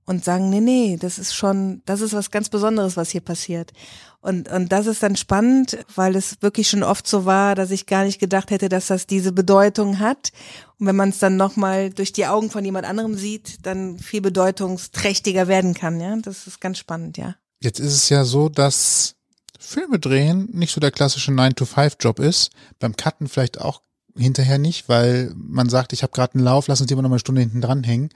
[0.08, 3.74] und sagen, nee, nee, das ist schon, das ist was ganz Besonderes, was hier passiert.
[4.22, 7.84] Und, und das ist dann spannend, weil es wirklich schon oft so war, dass ich
[7.84, 10.32] gar nicht gedacht hätte, dass das diese Bedeutung hat.
[10.78, 14.22] Und wenn man es dann nochmal durch die Augen von jemand anderem sieht, dann viel
[14.22, 16.16] bedeutungsträchtiger werden kann, ja.
[16.16, 17.34] Das ist ganz spannend, ja.
[17.60, 19.14] Jetzt ist es ja so, dass
[19.60, 22.50] Filme drehen nicht so der klassische 9-to-5-Job ist.
[22.78, 23.82] Beim Cutten vielleicht auch
[24.18, 27.14] hinterher nicht, weil man sagt, ich habe gerade einen Lauf, lass uns lieber noch mal
[27.14, 28.10] eine Stunde hinten dran hängen.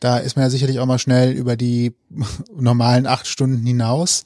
[0.00, 1.94] Da ist man ja sicherlich auch mal schnell über die
[2.56, 4.24] normalen acht Stunden hinaus.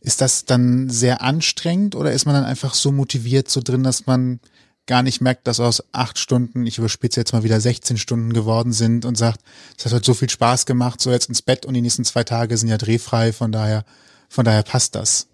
[0.00, 4.06] Ist das dann sehr anstrengend oder ist man dann einfach so motiviert so drin, dass
[4.06, 4.40] man
[4.86, 8.72] gar nicht merkt, dass aus acht Stunden, ich überspitze jetzt mal wieder 16 Stunden geworden
[8.72, 9.40] sind und sagt,
[9.76, 12.24] es hat heute so viel Spaß gemacht, so jetzt ins Bett und die nächsten zwei
[12.24, 13.84] Tage sind ja drehfrei, von daher,
[14.28, 15.28] von daher passt das.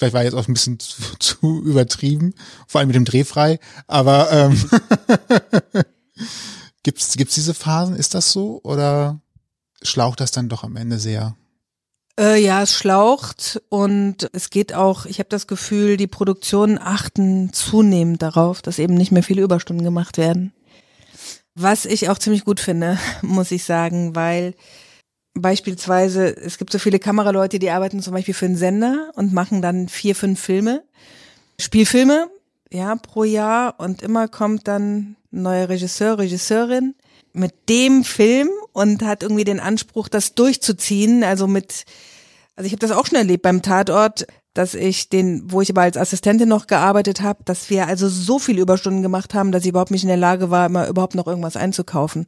[0.00, 2.32] Vielleicht war jetzt auch ein bisschen zu, zu übertrieben,
[2.66, 4.70] vor allem mit dem Drehfrei, aber ähm,
[6.82, 7.96] gibt's gibt's diese Phasen?
[7.96, 9.20] Ist das so oder
[9.82, 11.36] schlaucht das dann doch am Ende sehr?
[12.18, 17.52] Äh, ja, es schlaucht und es geht auch, ich habe das Gefühl, die Produktionen achten
[17.52, 20.54] zunehmend darauf, dass eben nicht mehr viele Überstunden gemacht werden.
[21.54, 24.54] Was ich auch ziemlich gut finde, muss ich sagen, weil
[25.34, 29.62] beispielsweise, es gibt so viele Kameraleute, die arbeiten zum Beispiel für einen Sender und machen
[29.62, 30.82] dann vier, fünf Filme,
[31.58, 32.28] Spielfilme,
[32.72, 36.94] ja, pro Jahr und immer kommt dann ein neuer Regisseur, Regisseurin
[37.32, 41.84] mit dem Film und hat irgendwie den Anspruch, das durchzuziehen, also mit,
[42.56, 45.82] also ich habe das auch schon erlebt beim Tatort, dass ich den, wo ich aber
[45.82, 49.68] als Assistentin noch gearbeitet habe, dass wir also so viele Überstunden gemacht haben, dass ich
[49.68, 52.26] überhaupt nicht in der Lage war, immer überhaupt noch irgendwas einzukaufen.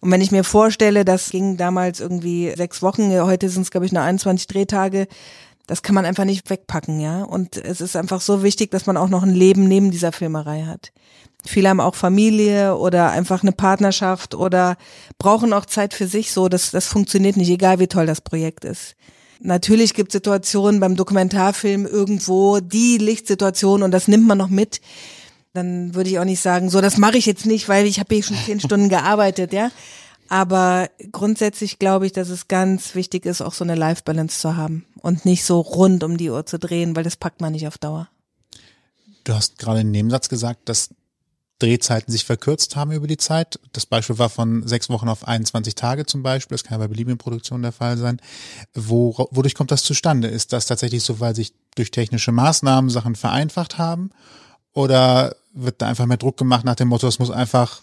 [0.00, 3.86] Und wenn ich mir vorstelle, das ging damals irgendwie sechs Wochen, heute sind es, glaube
[3.86, 5.06] ich, nur 21 Drehtage,
[5.66, 7.22] das kann man einfach nicht wegpacken, ja.
[7.22, 10.64] Und es ist einfach so wichtig, dass man auch noch ein Leben neben dieser Filmerei
[10.64, 10.90] hat.
[11.46, 14.76] Viele haben auch Familie oder einfach eine Partnerschaft oder
[15.18, 16.48] brauchen auch Zeit für sich so.
[16.48, 18.96] Das, das funktioniert nicht, egal wie toll das Projekt ist.
[19.42, 24.80] Natürlich gibt es Situationen beim Dokumentarfilm irgendwo, die Lichtsituation und das nimmt man noch mit
[25.52, 28.14] dann würde ich auch nicht sagen, so das mache ich jetzt nicht, weil ich habe
[28.14, 29.70] hier schon zehn Stunden gearbeitet, ja.
[30.28, 34.86] Aber grundsätzlich glaube ich, dass es ganz wichtig ist, auch so eine Life-Balance zu haben
[35.00, 37.78] und nicht so rund um die Uhr zu drehen, weil das packt man nicht auf
[37.78, 38.08] Dauer.
[39.24, 40.90] Du hast gerade im Nebensatz gesagt, dass
[41.58, 43.58] Drehzeiten sich verkürzt haben über die Zeit.
[43.72, 46.56] Das Beispiel war von sechs Wochen auf 21 Tage zum Beispiel.
[46.56, 48.20] Das kann ja bei beliebigen Produktionen der Fall sein.
[48.72, 50.28] Wo, wodurch kommt das zustande?
[50.28, 54.10] Ist das tatsächlich so, weil sich durch technische Maßnahmen Sachen vereinfacht haben?
[54.72, 57.82] Oder wird da einfach mehr Druck gemacht nach dem Motto, es muss einfach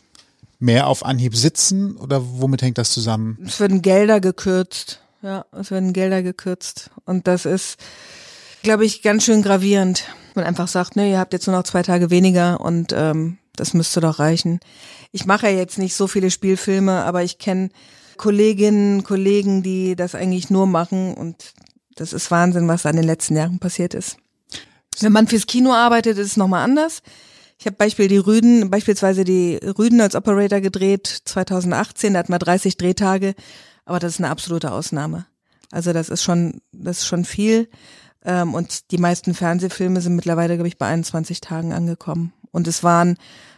[0.60, 1.98] mehr auf Anhieb sitzen?
[1.98, 3.38] Oder womit hängt das zusammen?
[3.46, 5.02] Es werden Gelder gekürzt.
[5.22, 6.92] Ja, es werden Gelder gekürzt.
[7.06, 7.78] Und das ist,
[8.64, 10.06] glaube ich, ganz schön gravierend.
[10.36, 13.74] Man einfach sagt, ne, ihr habt jetzt nur noch zwei Tage weniger und ähm, das
[13.74, 14.60] müsste doch reichen.
[15.12, 17.70] Ich mache ja jetzt nicht so viele Spielfilme, aber ich kenne
[18.18, 21.54] Kolleginnen, Kollegen, die das eigentlich nur machen und
[21.96, 24.18] das ist Wahnsinn, was da in den letzten Jahren passiert ist.
[25.00, 27.02] Wenn man fürs Kino arbeitet, ist es nochmal anders.
[27.68, 32.40] Ich habe Beispiel die Rüden, beispielsweise die Rüden als Operator gedreht 2018, da hatten wir
[32.40, 33.36] 30 Drehtage,
[33.84, 35.26] aber das ist eine absolute Ausnahme.
[35.70, 37.68] Also das ist schon, das ist schon viel.
[38.24, 42.32] Ähm, und die meisten Fernsehfilme sind mittlerweile, glaube ich, bei 21 Tagen angekommen.
[42.52, 43.18] Und es waren,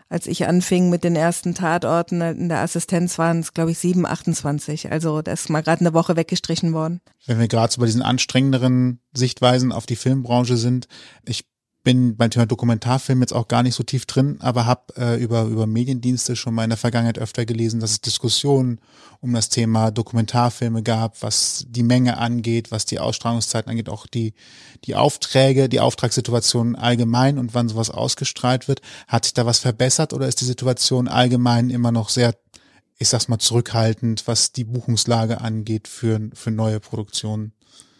[0.09, 4.07] als ich anfing mit den ersten Tatorten in der Assistenz, waren es, glaube ich, 7,
[4.07, 4.91] 28.
[4.91, 6.99] Also da ist mal gerade eine Woche weggestrichen worden.
[7.27, 10.87] Wenn wir gerade so bei diesen anstrengenderen Sichtweisen auf die Filmbranche sind,
[11.27, 11.45] ich
[11.83, 15.43] bin beim Thema Dokumentarfilm jetzt auch gar nicht so tief drin, aber habe äh, über,
[15.43, 18.81] über Mediendienste schon mal in der Vergangenheit öfter gelesen, dass es Diskussionen
[19.21, 24.33] um das Thema Dokumentarfilme gab, was die Menge angeht, was die Ausstrahlungszeiten angeht, auch die,
[24.83, 28.81] die Aufträge, die Auftragssituation allgemein und wann sowas ausgestrahlt wird.
[29.07, 32.35] Hat sich da was verbessert oder ist die Situation allgemein immer noch sehr,
[32.97, 37.53] ich sag's mal, zurückhaltend, was die Buchungslage angeht für, für neue Produktionen?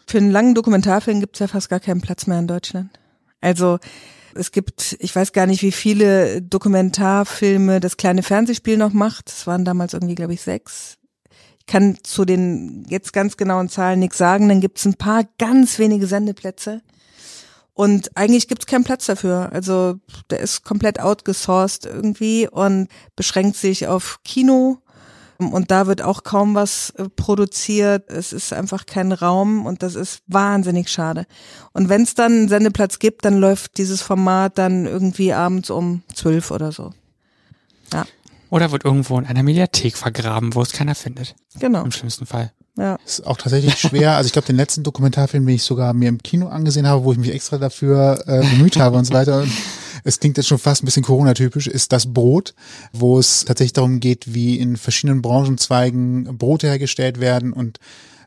[0.06, 2.99] Für einen langen Dokumentarfilm gibt's ja fast gar keinen Platz mehr in Deutschland.
[3.42, 3.80] Also
[4.36, 9.30] es gibt, ich weiß gar nicht, wie viele Dokumentarfilme das kleine Fernsehspiel noch macht.
[9.30, 10.98] Es waren damals irgendwie, glaube ich, sechs.
[11.60, 14.50] Ich kann zu den jetzt ganz genauen Zahlen nichts sagen.
[14.50, 16.82] Dann gibt es ein paar ganz wenige Sendeplätze.
[17.74, 19.52] Und eigentlich gibt es keinen Platz dafür.
[19.54, 19.96] Also
[20.30, 24.80] der ist komplett outgesourced irgendwie und beschränkt sich auf Kino
[25.40, 28.10] und da wird auch kaum was äh, produziert.
[28.12, 31.26] Es ist einfach kein Raum und das ist wahnsinnig schade.
[31.72, 36.04] Und wenn es dann einen Sendeplatz gibt, dann läuft dieses Format dann irgendwie abends um
[36.14, 36.92] zwölf oder so.
[37.94, 38.06] Ja.
[38.50, 41.36] Oder wird irgendwo in einer Mediathek vergraben, wo es keiner findet.
[41.58, 41.84] Genau.
[41.84, 42.52] Im schlimmsten Fall.
[42.78, 42.98] Ja.
[43.06, 44.16] Ist auch tatsächlich schwer.
[44.18, 47.12] Also ich glaube, den letzten Dokumentarfilm, den ich sogar mir im Kino angesehen habe, wo
[47.12, 49.46] ich mich extra dafür äh, bemüht habe und so weiter.
[50.10, 52.56] Es klingt jetzt schon fast ein bisschen Corona-typisch, ist das Brot,
[52.94, 57.78] wo es tatsächlich darum geht, wie in verschiedenen Branchenzweigen Brote hergestellt werden und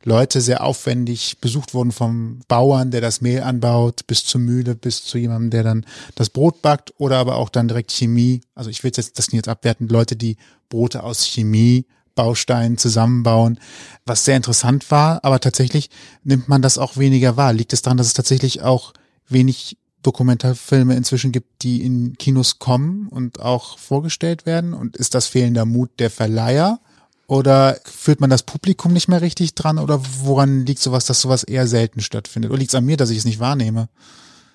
[0.05, 5.03] Leute sehr aufwendig besucht wurden vom Bauern, der das Mehl anbaut, bis zur Mühle, bis
[5.03, 8.43] zu jemandem, der dann das Brot backt oder aber auch dann direkt Chemie.
[8.55, 10.37] Also ich will jetzt das nicht jetzt abwerten, Leute, die
[10.69, 13.59] Brote aus Chemie Bausteinen zusammenbauen,
[14.07, 15.91] was sehr interessant war, aber tatsächlich
[16.23, 17.53] nimmt man das auch weniger wahr.
[17.53, 18.93] Liegt es daran, dass es tatsächlich auch
[19.29, 24.75] wenig Dokumentarfilme inzwischen gibt, die in Kinos kommen und auch vorgestellt werden?
[24.75, 26.81] Und ist das fehlender Mut der Verleiher?
[27.27, 29.79] Oder führt man das Publikum nicht mehr richtig dran?
[29.79, 32.51] Oder woran liegt sowas, dass sowas eher selten stattfindet?
[32.51, 33.89] Oder liegt es an mir, dass ich es nicht wahrnehme?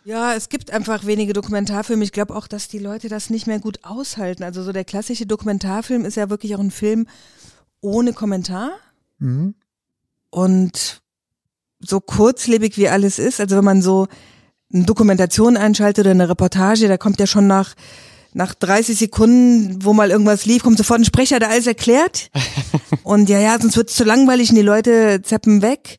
[0.06, 2.04] Ja, es gibt einfach wenige Dokumentarfilme.
[2.04, 4.44] Ich glaube auch, dass die Leute das nicht mehr gut aushalten.
[4.44, 7.08] Also so der klassische Dokumentarfilm ist ja wirklich auch ein Film
[7.82, 8.72] ohne Kommentar.
[9.20, 9.56] Mhm.
[10.30, 11.02] Und
[11.80, 14.08] so kurzlebig wie alles ist, also wenn man so
[14.74, 17.76] eine Dokumentation einschaltet oder eine Reportage, da kommt ja schon nach
[18.34, 22.30] nach 30 Sekunden, wo mal irgendwas lief, kommt sofort ein Sprecher, der alles erklärt.
[23.04, 25.98] Und ja, ja, sonst wird es zu langweilig und die Leute zappen weg.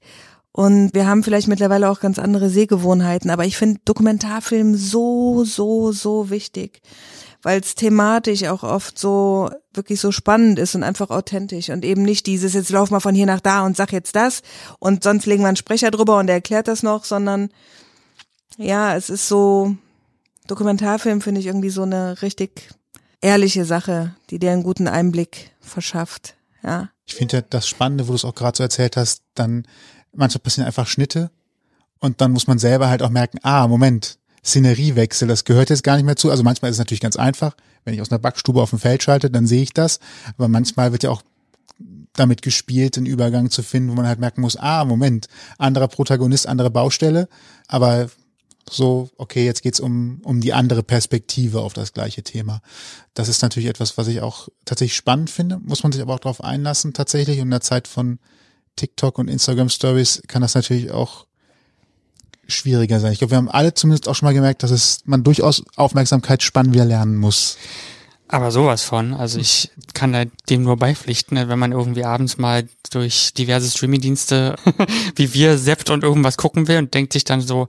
[0.53, 3.31] Und wir haben vielleicht mittlerweile auch ganz andere Sehgewohnheiten.
[3.31, 6.81] Aber ich finde Dokumentarfilm so, so, so wichtig,
[7.43, 12.03] weil es thematisch auch oft so wirklich so spannend ist und einfach authentisch und eben
[12.03, 14.43] nicht dieses, jetzt lauf mal von hier nach da und sag jetzt das
[14.81, 17.51] und sonst legen wir einen Sprecher drüber und der erklärt das noch, sondern
[18.59, 19.77] ja, es ist so,
[20.49, 22.69] Dokumentarfilm finde ich irgendwie so eine richtig
[23.21, 26.35] ehrliche Sache, die dir einen guten Einblick verschafft.
[26.63, 26.91] Ja.
[27.07, 29.67] Ich finde ja das Spannende, wo du es auch gerade so erzählt hast, dann
[30.13, 31.31] manchmal passieren einfach Schnitte
[32.01, 35.97] und dann muss man selber halt auch merken, ah, Moment, Szeneriewechsel, das gehört jetzt gar
[35.97, 36.31] nicht mehr zu.
[36.31, 39.03] Also manchmal ist es natürlich ganz einfach, wenn ich aus einer Backstube auf dem Feld
[39.03, 40.01] schalte, dann sehe ich das,
[40.37, 41.23] aber manchmal wird ja auch
[42.15, 46.47] damit gespielt, einen Übergang zu finden, wo man halt merken muss, ah, Moment, anderer Protagonist,
[46.47, 47.29] andere Baustelle,
[47.69, 48.11] aber
[48.73, 52.61] so, okay, jetzt geht's um, um die andere Perspektive auf das gleiche Thema.
[53.15, 56.21] Das ist natürlich etwas, was ich auch tatsächlich spannend finde, muss man sich aber auch
[56.21, 57.39] darauf einlassen tatsächlich.
[57.39, 58.19] Und in der Zeit von
[58.77, 61.27] TikTok und Instagram Stories kann das natürlich auch
[62.47, 63.13] schwieriger sein.
[63.13, 66.73] Ich glaube, wir haben alle zumindest auch schon mal gemerkt, dass es man durchaus Aufmerksamkeitsspannen
[66.73, 67.59] wieder lernen muss.
[68.29, 69.15] Aber sowas von.
[69.15, 73.71] Also ich kann da dem nur beipflichten, ne, wenn man irgendwie abends mal durch diverse
[73.71, 74.57] Streamingdienste
[75.17, 77.69] wie wir seppt und irgendwas gucken will und denkt sich dann so,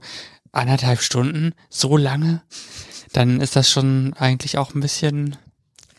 [0.51, 2.41] anderthalb Stunden, so lange,
[3.13, 5.37] dann ist das schon eigentlich auch ein bisschen,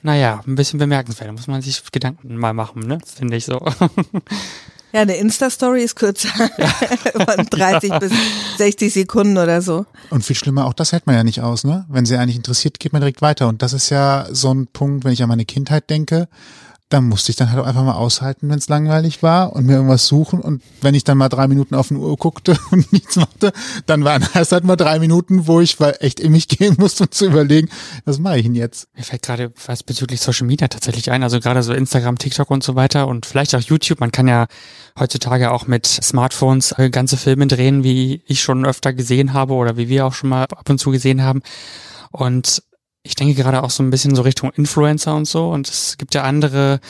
[0.03, 1.29] naja, ein bisschen bemerkenswert.
[1.29, 2.99] Da muss man sich Gedanken mal machen, ne?
[3.05, 3.61] Finde ich so.
[4.93, 6.29] Ja, eine Insta-Story ist kürzer.
[6.59, 6.67] Ja.
[7.25, 7.99] Von 30 ja.
[8.01, 8.13] bis
[8.59, 9.87] 60 Sekunden oder so.
[10.11, 11.87] Und viel schlimmer, auch das hält man ja nicht aus, ne?
[11.89, 13.47] Wenn sie eigentlich interessiert, geht man direkt weiter.
[13.47, 16.29] Und das ist ja so ein Punkt, wenn ich an meine Kindheit denke
[16.91, 19.75] da musste ich dann halt auch einfach mal aushalten, wenn es langweilig war und mir
[19.75, 20.41] irgendwas suchen.
[20.41, 23.53] Und wenn ich dann mal drei Minuten auf eine Uhr guckte und nichts machte,
[23.87, 27.11] dann waren es halt mal drei Minuten, wo ich echt in mich gehen musste, um
[27.13, 27.69] zu überlegen,
[28.05, 28.89] was mache ich denn jetzt?
[28.97, 32.65] Mir fällt gerade was bezüglich Social Media tatsächlich ein, also gerade so Instagram, TikTok und
[32.65, 34.01] so weiter und vielleicht auch YouTube.
[34.01, 34.49] Man kann ja
[34.99, 39.89] heutzutage auch mit Smartphones ganze Filme drehen, wie ich schon öfter gesehen habe oder wie
[39.89, 41.43] wir auch schon mal ab und zu gesehen haben.
[42.11, 42.63] Und
[43.03, 45.51] ich denke gerade auch so ein bisschen so Richtung Influencer und so.
[45.51, 46.81] Und es gibt ja andere,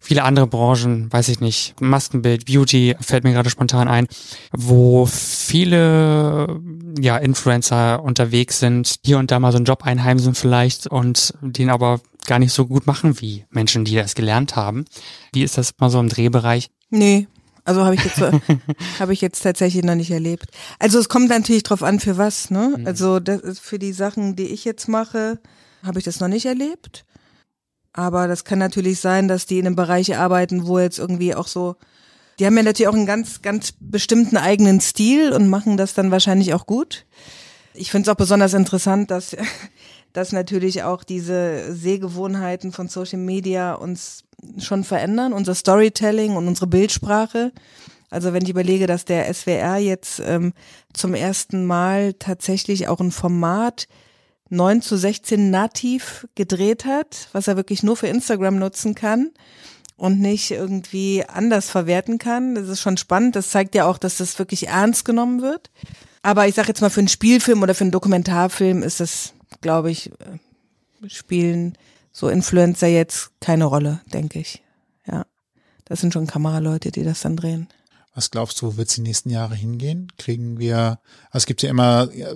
[0.00, 4.06] viele andere Branchen, weiß ich nicht, Maskenbild, Beauty fällt mir gerade spontan ein,
[4.52, 6.58] wo viele
[6.98, 11.70] ja Influencer unterwegs sind, hier und da mal so einen Job einheimsen vielleicht und den
[11.70, 14.84] aber gar nicht so gut machen wie Menschen, die das gelernt haben.
[15.32, 16.70] Wie ist das mal so im Drehbereich?
[16.90, 17.26] Nee,
[17.68, 18.18] also habe ich jetzt
[18.98, 20.46] habe ich jetzt tatsächlich noch nicht erlebt.
[20.78, 22.74] Also es kommt natürlich drauf an für was, ne?
[22.78, 22.86] Mhm.
[22.86, 25.38] Also das ist für die Sachen, die ich jetzt mache,
[25.84, 27.04] habe ich das noch nicht erlebt.
[27.92, 31.46] Aber das kann natürlich sein, dass die in einem Bereich arbeiten, wo jetzt irgendwie auch
[31.46, 31.76] so,
[32.38, 36.10] die haben ja natürlich auch einen ganz, ganz bestimmten eigenen Stil und machen das dann
[36.10, 37.04] wahrscheinlich auch gut.
[37.74, 39.36] Ich finde es auch besonders interessant, dass,
[40.18, 44.24] dass natürlich auch diese Sehgewohnheiten von Social Media uns
[44.58, 47.52] schon verändern, unser Storytelling und unsere Bildsprache.
[48.10, 50.54] Also wenn ich überlege, dass der SWR jetzt ähm,
[50.92, 53.86] zum ersten Mal tatsächlich auch ein Format
[54.50, 59.30] 9 zu 16 nativ gedreht hat, was er wirklich nur für Instagram nutzen kann
[59.96, 62.56] und nicht irgendwie anders verwerten kann.
[62.56, 63.36] Das ist schon spannend.
[63.36, 65.70] Das zeigt ja auch, dass das wirklich ernst genommen wird.
[66.22, 69.90] Aber ich sage jetzt mal, für einen Spielfilm oder für einen Dokumentarfilm ist das, glaube
[69.90, 71.76] ich, äh, spielen
[72.12, 74.62] so Influencer jetzt keine Rolle, denke ich.
[75.06, 75.24] Ja,
[75.84, 77.68] das sind schon Kameraleute, die das dann drehen.
[78.14, 80.12] Was glaubst du, wo wird es die nächsten Jahre hingehen?
[80.18, 80.98] Kriegen wir,
[81.30, 82.32] also es gibt ja immer, ja,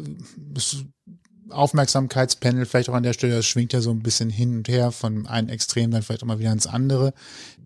[1.51, 4.91] Aufmerksamkeitspanel vielleicht auch an der Stelle, das schwingt ja so ein bisschen hin und her
[4.93, 7.13] von einem Extrem dann vielleicht auch mal wieder ins andere.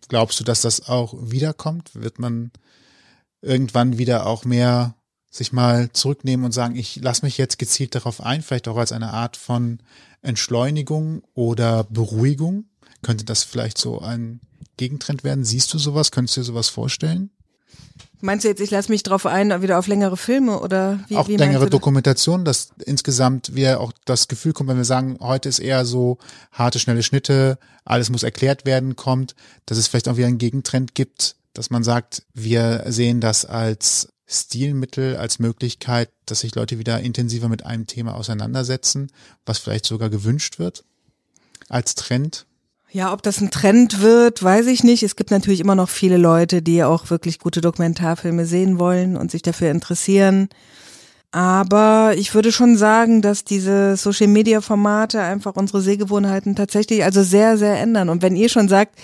[0.09, 1.91] Glaubst du, dass das auch wiederkommt?
[1.95, 2.51] Wird man
[3.43, 4.95] irgendwann wieder auch mehr
[5.37, 8.93] sich mal zurücknehmen und sagen, ich lasse mich jetzt gezielt darauf ein, vielleicht auch als
[8.93, 9.79] eine Art von
[10.23, 12.65] Entschleunigung oder Beruhigung?
[13.03, 14.41] Könnte das vielleicht so ein
[14.77, 15.45] Gegentrend werden?
[15.45, 16.11] Siehst du sowas?
[16.11, 17.31] Könntest du dir sowas vorstellen?
[18.21, 21.17] Meinst du jetzt, ich lasse mich drauf ein, wieder auf längere Filme oder wie?
[21.17, 25.49] Auch wie längere Dokumentationen, dass insgesamt wir auch das Gefühl kommt, wenn wir sagen, heute
[25.49, 26.19] ist eher so
[26.51, 29.35] harte, schnelle Schnitte, alles muss erklärt werden, kommt,
[29.67, 34.09] dass es vielleicht auch wieder einen Gegentrend gibt, dass man sagt, wir sehen das als
[34.27, 39.11] Stilmittel, als Möglichkeit, dass sich Leute wieder intensiver mit einem Thema auseinandersetzen,
[39.45, 40.85] was vielleicht sogar gewünscht wird
[41.69, 42.47] als Trend?
[42.91, 45.03] Ja, ob das ein Trend wird, weiß ich nicht.
[45.03, 49.31] Es gibt natürlich immer noch viele Leute, die auch wirklich gute Dokumentarfilme sehen wollen und
[49.31, 50.49] sich dafür interessieren.
[51.33, 57.23] Aber ich würde schon sagen, dass diese Social Media Formate einfach unsere Sehgewohnheiten tatsächlich also
[57.23, 58.09] sehr, sehr ändern.
[58.09, 58.97] Und wenn ihr schon sagt,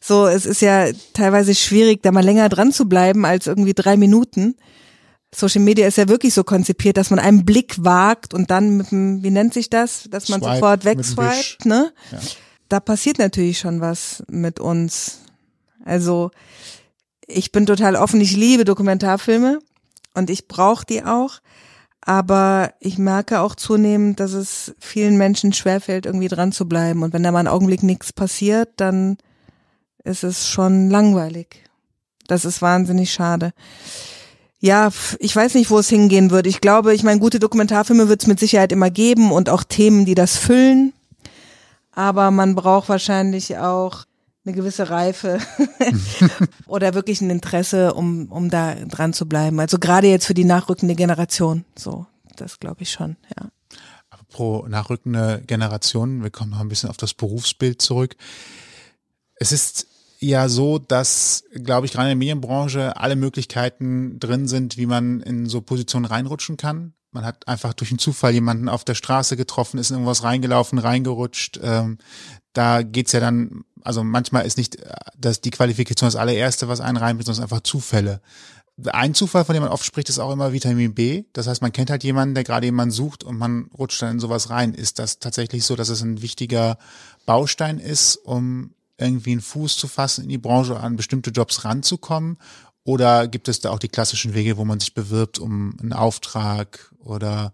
[0.00, 3.96] so, es ist ja teilweise schwierig, da mal länger dran zu bleiben als irgendwie drei
[3.96, 4.56] Minuten.
[5.34, 8.90] Social Media ist ja wirklich so konzipiert, dass man einen Blick wagt und dann mit
[8.90, 11.92] dem, wie nennt sich das, dass man Swipe, sofort wegswipet, ne?
[12.12, 12.18] Ja.
[12.68, 15.20] Da passiert natürlich schon was mit uns.
[15.84, 16.30] Also,
[17.26, 19.58] ich bin total offen, ich liebe Dokumentarfilme
[20.14, 21.40] und ich brauche die auch.
[22.06, 27.02] Aber ich merke auch zunehmend, dass es vielen Menschen schwerfällt, irgendwie dran zu bleiben.
[27.02, 29.16] Und wenn da mal einen Augenblick nichts passiert, dann
[30.04, 31.64] ist es schon langweilig.
[32.26, 33.52] Das ist wahnsinnig schade.
[34.60, 36.46] Ja, ich weiß nicht, wo es hingehen wird.
[36.46, 40.04] Ich glaube, ich meine, gute Dokumentarfilme wird es mit Sicherheit immer geben und auch Themen,
[40.04, 40.92] die das füllen.
[41.92, 44.04] Aber man braucht wahrscheinlich auch
[44.44, 45.38] eine gewisse Reife
[46.66, 49.58] oder wirklich ein Interesse, um, um da dran zu bleiben.
[49.58, 51.64] Also gerade jetzt für die nachrückende Generation.
[51.76, 53.48] So, das glaube ich schon, ja.
[54.28, 58.16] Pro nachrückende Generation, wir kommen noch ein bisschen auf das Berufsbild zurück.
[59.36, 59.86] Es ist
[60.18, 65.20] ja so, dass, glaube ich, gerade in der Medienbranche alle Möglichkeiten drin sind, wie man
[65.20, 66.94] in so Positionen reinrutschen kann.
[67.12, 70.78] Man hat einfach durch einen Zufall jemanden auf der Straße getroffen, ist in irgendwas reingelaufen,
[70.78, 71.60] reingerutscht.
[71.62, 71.98] Ähm,
[72.54, 74.78] da geht's ja dann, also manchmal ist nicht
[75.18, 78.20] das die Qualifikation das allererste, was einen reinbringt, sondern einfach Zufälle.
[78.86, 81.24] Ein Zufall, von dem man oft spricht, ist auch immer Vitamin B.
[81.32, 84.20] Das heißt, man kennt halt jemanden, der gerade jemanden sucht und man rutscht dann in
[84.20, 84.74] sowas rein.
[84.74, 86.78] Ist das tatsächlich so, dass es ein wichtiger
[87.24, 92.38] Baustein ist, um irgendwie einen Fuß zu fassen in die Branche, an bestimmte Jobs ranzukommen?
[92.84, 96.92] Oder gibt es da auch die klassischen Wege, wo man sich bewirbt um einen Auftrag
[96.98, 97.52] oder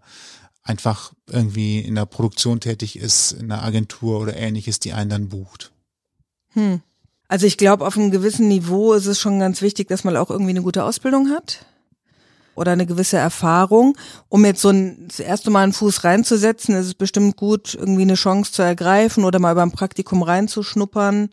[0.63, 5.29] einfach irgendwie in der Produktion tätig ist, in einer Agentur oder ähnliches, die einen dann
[5.29, 5.71] bucht?
[6.53, 6.81] Hm.
[7.27, 10.29] Also ich glaube, auf einem gewissen Niveau ist es schon ganz wichtig, dass man auch
[10.29, 11.65] irgendwie eine gute Ausbildung hat
[12.55, 13.97] oder eine gewisse Erfahrung.
[14.27, 18.01] Um jetzt so ein, das erste Mal einen Fuß reinzusetzen, ist es bestimmt gut, irgendwie
[18.01, 21.29] eine Chance zu ergreifen oder mal beim Praktikum reinzuschnuppern.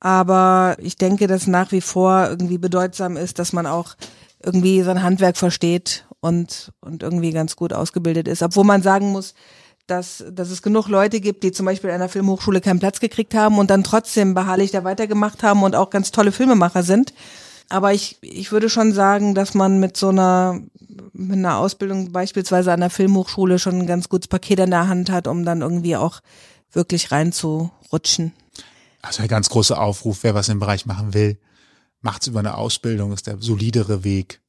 [0.00, 3.94] Aber ich denke, dass nach wie vor irgendwie bedeutsam ist, dass man auch
[4.42, 8.42] irgendwie sein Handwerk versteht und, und irgendwie ganz gut ausgebildet ist.
[8.42, 9.34] Obwohl man sagen muss,
[9.88, 13.34] dass, dass es genug Leute gibt, die zum Beispiel an der Filmhochschule keinen Platz gekriegt
[13.34, 17.12] haben und dann trotzdem beharrlich da weitergemacht haben und auch ganz tolle Filmemacher sind.
[17.68, 20.60] Aber ich, ich würde schon sagen, dass man mit so einer,
[21.12, 25.10] mit einer Ausbildung beispielsweise an der Filmhochschule schon ein ganz gutes Paket in der Hand
[25.10, 26.20] hat, um dann irgendwie auch
[26.70, 28.32] wirklich reinzurutschen.
[29.00, 31.38] Also ein ganz großer Aufruf, wer was im Bereich machen will,
[32.00, 34.41] macht's über eine Ausbildung, ist der solidere Weg.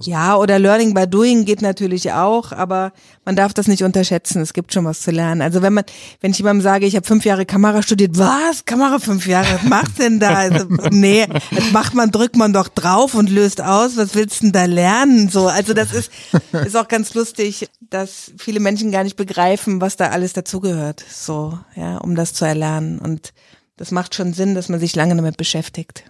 [0.00, 2.92] Ja, oder Learning by Doing geht natürlich auch, aber
[3.26, 4.40] man darf das nicht unterschätzen.
[4.40, 5.42] Es gibt schon was zu lernen.
[5.42, 5.84] Also wenn man,
[6.20, 8.64] wenn ich jemandem sage, ich habe fünf Jahre Kamera studiert, was?
[8.64, 9.46] Kamera fünf Jahre?
[9.54, 10.34] Was macht denn da?
[10.34, 13.96] Also, nee, das macht man, drückt man doch drauf und löst aus.
[13.96, 15.28] Was willst du denn da lernen?
[15.28, 16.10] So, also das ist,
[16.52, 21.04] ist auch ganz lustig, dass viele Menschen gar nicht begreifen, was da alles dazugehört.
[21.10, 22.98] So, ja, um das zu erlernen.
[22.98, 23.34] Und
[23.76, 26.04] das macht schon Sinn, dass man sich lange damit beschäftigt.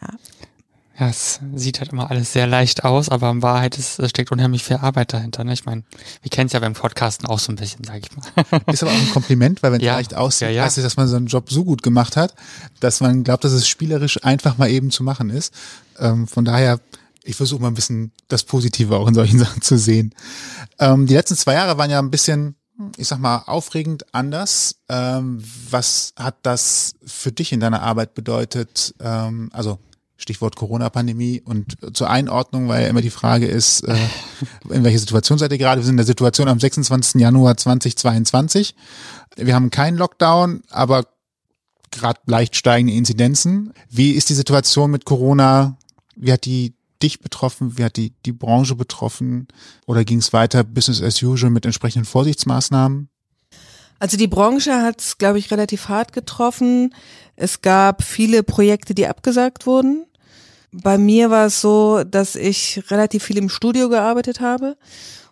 [0.00, 0.08] Ja.
[0.98, 4.62] Ja, es sieht halt immer alles sehr leicht aus, aber in Wahrheit ist, steckt unheimlich
[4.62, 5.42] viel Arbeit dahinter.
[5.42, 5.54] Ne?
[5.54, 5.84] Ich meine,
[6.20, 8.60] wir kennen es ja beim Podcasten auch so ein bisschen, sage ich mal.
[8.72, 10.64] Ist aber auch ein Kompliment, weil wenn es ja, leicht aussieht, ja, ja.
[10.64, 12.34] heißt es, dass man seinen Job so gut gemacht hat,
[12.80, 15.54] dass man glaubt, dass es spielerisch einfach mal eben zu machen ist.
[15.98, 16.78] Ähm, von daher,
[17.24, 20.14] ich versuche mal ein bisschen das Positive auch in solchen Sachen zu sehen.
[20.78, 22.56] Ähm, die letzten zwei Jahre waren ja ein bisschen
[22.96, 24.76] ich sag mal, aufregend anders.
[24.88, 28.94] Ähm, was hat das für dich in deiner Arbeit bedeutet?
[29.00, 29.78] Ähm, also
[30.22, 33.96] Stichwort Corona-Pandemie und zur Einordnung, weil immer die Frage ist, äh,
[34.70, 35.80] in welcher Situation seid ihr gerade?
[35.80, 37.20] Wir sind in der Situation am 26.
[37.20, 38.74] Januar 2022.
[39.36, 41.06] Wir haben keinen Lockdown, aber
[41.90, 43.72] gerade leicht steigende Inzidenzen.
[43.90, 45.76] Wie ist die Situation mit Corona?
[46.16, 47.76] Wie hat die dich betroffen?
[47.76, 49.48] Wie hat die, die Branche betroffen?
[49.86, 53.08] Oder ging es weiter Business as usual mit entsprechenden Vorsichtsmaßnahmen?
[53.98, 56.94] Also die Branche hat es, glaube ich, relativ hart getroffen.
[57.36, 60.06] Es gab viele Projekte, die abgesagt wurden
[60.72, 64.76] bei mir war es so, dass ich relativ viel im Studio gearbeitet habe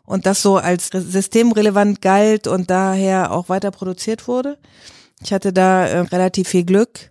[0.05, 4.59] und das so als systemrelevant galt und daher auch weiter produziert wurde.
[5.23, 7.11] Ich hatte da äh, relativ viel Glück.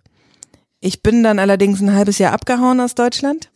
[0.80, 3.50] Ich bin dann allerdings ein halbes Jahr abgehauen aus Deutschland.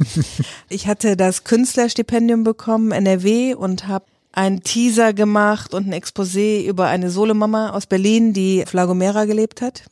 [0.68, 6.86] ich hatte das Künstlerstipendium bekommen, NRW, und habe einen Teaser gemacht und ein Exposé über
[6.86, 9.84] eine Solomama aus Berlin, die Flagomera gelebt hat.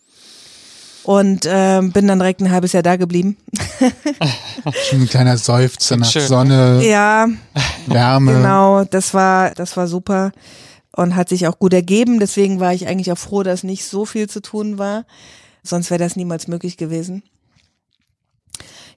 [1.05, 3.37] Und äh, bin dann direkt ein halbes Jahr da geblieben.
[4.89, 6.27] Schon ein kleiner Seufzer nach Schön.
[6.27, 7.27] Sonne, ja,
[7.87, 8.35] Wärme.
[8.35, 10.33] genau, das war, das war super
[10.95, 12.21] und hat sich auch gut ergeben.
[12.21, 15.05] Deswegen war ich eigentlich auch froh, dass nicht so viel zu tun war.
[15.63, 17.23] Sonst wäre das niemals möglich gewesen.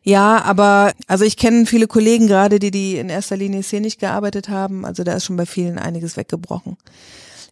[0.01, 4.49] Ja, aber also ich kenne viele Kollegen gerade, die die in erster Linie szenisch gearbeitet
[4.49, 4.85] haben.
[4.85, 6.77] Also da ist schon bei vielen einiges weggebrochen.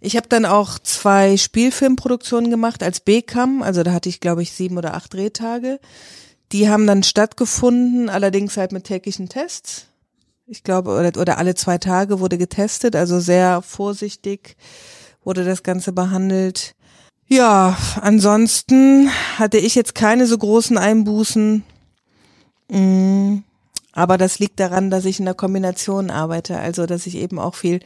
[0.03, 3.61] Ich habe dann auch zwei Spielfilmproduktionen gemacht als B-Cam.
[3.61, 5.79] Also da hatte ich, glaube ich, sieben oder acht Drehtage.
[6.51, 9.85] Die haben dann stattgefunden, allerdings halt mit täglichen Tests.
[10.47, 14.57] Ich glaube, oder, oder alle zwei Tage wurde getestet, also sehr vorsichtig
[15.23, 16.75] wurde das Ganze behandelt.
[17.27, 21.63] Ja, ansonsten hatte ich jetzt keine so großen Einbußen.
[22.69, 23.37] Mm,
[23.93, 27.55] Aber das liegt daran, dass ich in der Kombination arbeite, also dass ich eben auch
[27.55, 27.81] viel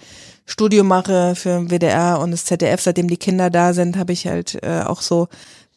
[0.45, 2.81] Studio mache für den WDR und das ZDF.
[2.81, 5.27] Seitdem die Kinder da sind, habe ich halt äh, auch so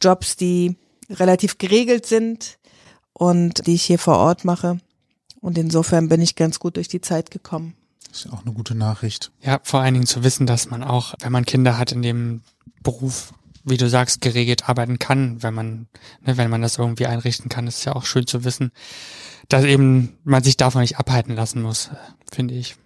[0.03, 0.77] Jobs, die
[1.11, 2.59] relativ geregelt sind
[3.15, 4.79] und die ich hier vor Ort mache.
[5.41, 7.75] Und insofern bin ich ganz gut durch die Zeit gekommen.
[8.13, 9.31] ist ja auch eine gute Nachricht.
[9.41, 12.43] Ja, vor allen Dingen zu wissen, dass man auch, wenn man Kinder hat in dem
[12.83, 13.33] Beruf,
[13.71, 15.87] wie du sagst, geregelt arbeiten kann, wenn man,
[16.25, 18.73] ne, wenn man das irgendwie einrichten kann, ist ja auch schön zu wissen,
[19.49, 21.91] dass eben man sich davon nicht abhalten lassen muss,
[22.31, 22.77] finde ich.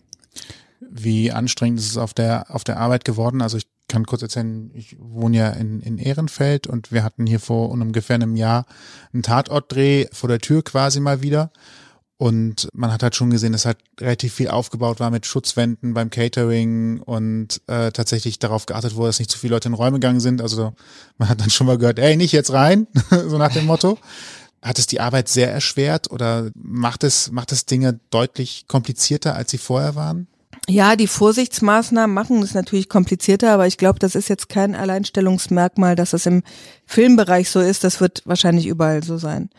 [0.80, 3.42] Wie anstrengend ist es auf der, auf der Arbeit geworden?
[3.42, 7.40] Also ich kann kurz erzählen, ich wohne ja in, in Ehrenfeld und wir hatten hier
[7.40, 8.66] vor ungefähr einem Jahr
[9.12, 11.50] einen Tatortdreh vor der Tür quasi mal wieder.
[12.22, 16.08] Und man hat halt schon gesehen, dass halt relativ viel aufgebaut war mit Schutzwänden beim
[16.08, 20.20] Catering und äh, tatsächlich darauf geachtet wurde, dass nicht zu viele Leute in Räume gegangen
[20.20, 20.40] sind.
[20.40, 20.72] Also
[21.18, 23.98] man hat dann schon mal gehört, ey, nicht jetzt rein, so nach dem Motto.
[24.62, 29.50] Hat es die Arbeit sehr erschwert oder macht es, macht es Dinge deutlich komplizierter, als
[29.50, 30.28] sie vorher waren?
[30.68, 35.96] Ja, die Vorsichtsmaßnahmen machen es natürlich komplizierter, aber ich glaube, das ist jetzt kein Alleinstellungsmerkmal,
[35.96, 36.44] dass das im
[36.86, 37.82] Filmbereich so ist.
[37.82, 39.50] Das wird wahrscheinlich überall so sein.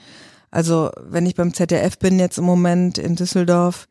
[0.54, 3.88] Also wenn ich beim ZDF bin jetzt im Moment in Düsseldorf,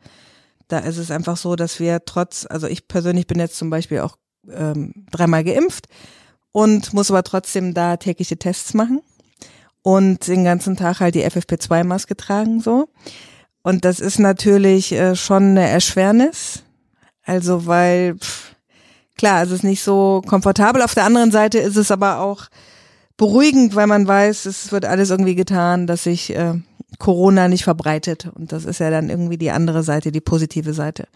[0.68, 3.98] da ist es einfach so, dass wir trotz, also ich persönlich bin jetzt zum Beispiel
[3.98, 4.16] auch
[4.48, 5.88] ähm, dreimal geimpft
[6.52, 9.00] und muss aber trotzdem da tägliche Tests machen
[9.82, 12.88] und den ganzen Tag halt die FFP2-Maske tragen so.
[13.62, 16.62] Und das ist natürlich äh, schon eine Erschwernis.
[17.24, 18.54] Also weil, pff,
[19.18, 20.82] klar, es ist nicht so komfortabel.
[20.82, 22.46] Auf der anderen Seite ist es aber auch
[23.16, 26.54] beruhigend, weil man weiß, es wird alles irgendwie getan, dass sich äh,
[26.98, 28.28] Corona nicht verbreitet.
[28.34, 31.08] Und das ist ja dann irgendwie die andere Seite, die positive Seite.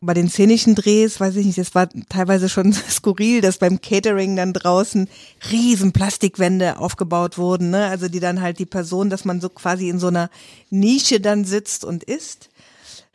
[0.00, 4.34] Bei den szenischen Drehs, weiß ich nicht, es war teilweise schon skurril, dass beim Catering
[4.34, 5.08] dann draußen
[5.50, 7.86] riesen Plastikwände aufgebaut wurden, ne?
[7.86, 10.28] Also die dann halt die Person, dass man so quasi in so einer
[10.70, 12.48] Nische dann sitzt und isst.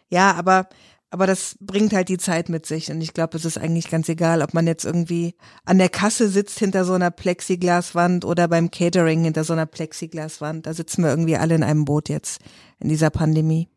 [0.10, 0.70] Ja, aber
[1.10, 2.92] aber das bringt halt die Zeit mit sich.
[2.92, 5.36] Und ich glaube, es ist eigentlich ganz egal, ob man jetzt irgendwie
[5.66, 10.66] an der Kasse sitzt hinter so einer Plexiglaswand oder beim Catering hinter so einer Plexiglaswand.
[10.66, 12.42] Da sitzen wir irgendwie alle in einem Boot jetzt
[12.80, 13.70] in dieser Pandemie.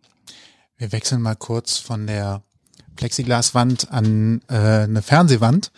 [0.76, 2.42] Wir wechseln mal kurz von der
[2.96, 5.72] Plexiglaswand an äh, eine Fernsehwand.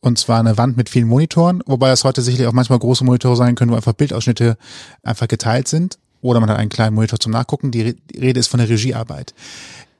[0.00, 3.34] Und zwar eine Wand mit vielen Monitoren, wobei das heute sicherlich auch manchmal große Monitore
[3.34, 4.56] sein können, wo einfach Bildausschnitte
[5.02, 5.98] einfach geteilt sind.
[6.20, 7.70] Oder man hat einen kleinen Monitor zum Nachgucken.
[7.70, 9.34] Die Re- die Rede ist von der Regiearbeit.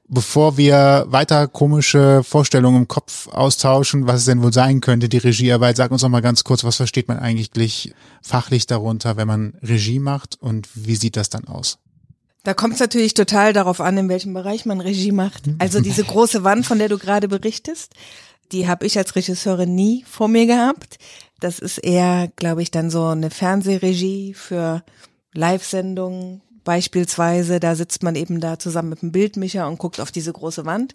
[0.09, 5.19] Bevor wir weiter komische Vorstellungen im Kopf austauschen, was es denn wohl sein könnte, die
[5.19, 7.93] Regiearbeit, sag uns noch mal ganz kurz, was versteht man eigentlich
[8.23, 11.79] fachlich darunter, wenn man Regie macht und wie sieht das dann aus?
[12.45, 15.43] Da kommt es natürlich total darauf an, in welchem Bereich man Regie macht.
[15.59, 17.93] Also diese große Wand, von der du gerade berichtest,
[18.53, 20.99] die habe ich als Regisseurin nie vor mir gehabt.
[21.41, 24.85] Das ist eher, glaube ich, dann so eine Fernsehregie für
[25.35, 27.61] Live-Sendungen beispielsweise.
[27.61, 30.95] Da sitzt man eben da zusammen mit dem Bildmischer und guckt auf diese große Wand.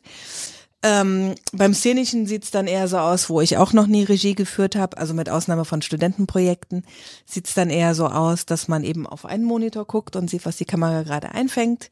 [0.83, 4.75] Ähm, beim Szenischen sieht's dann eher so aus, wo ich auch noch nie Regie geführt
[4.75, 6.83] habe, also mit Ausnahme von Studentenprojekten,
[7.25, 10.57] sieht's dann eher so aus, dass man eben auf einen Monitor guckt und sieht, was
[10.57, 11.91] die Kamera gerade einfängt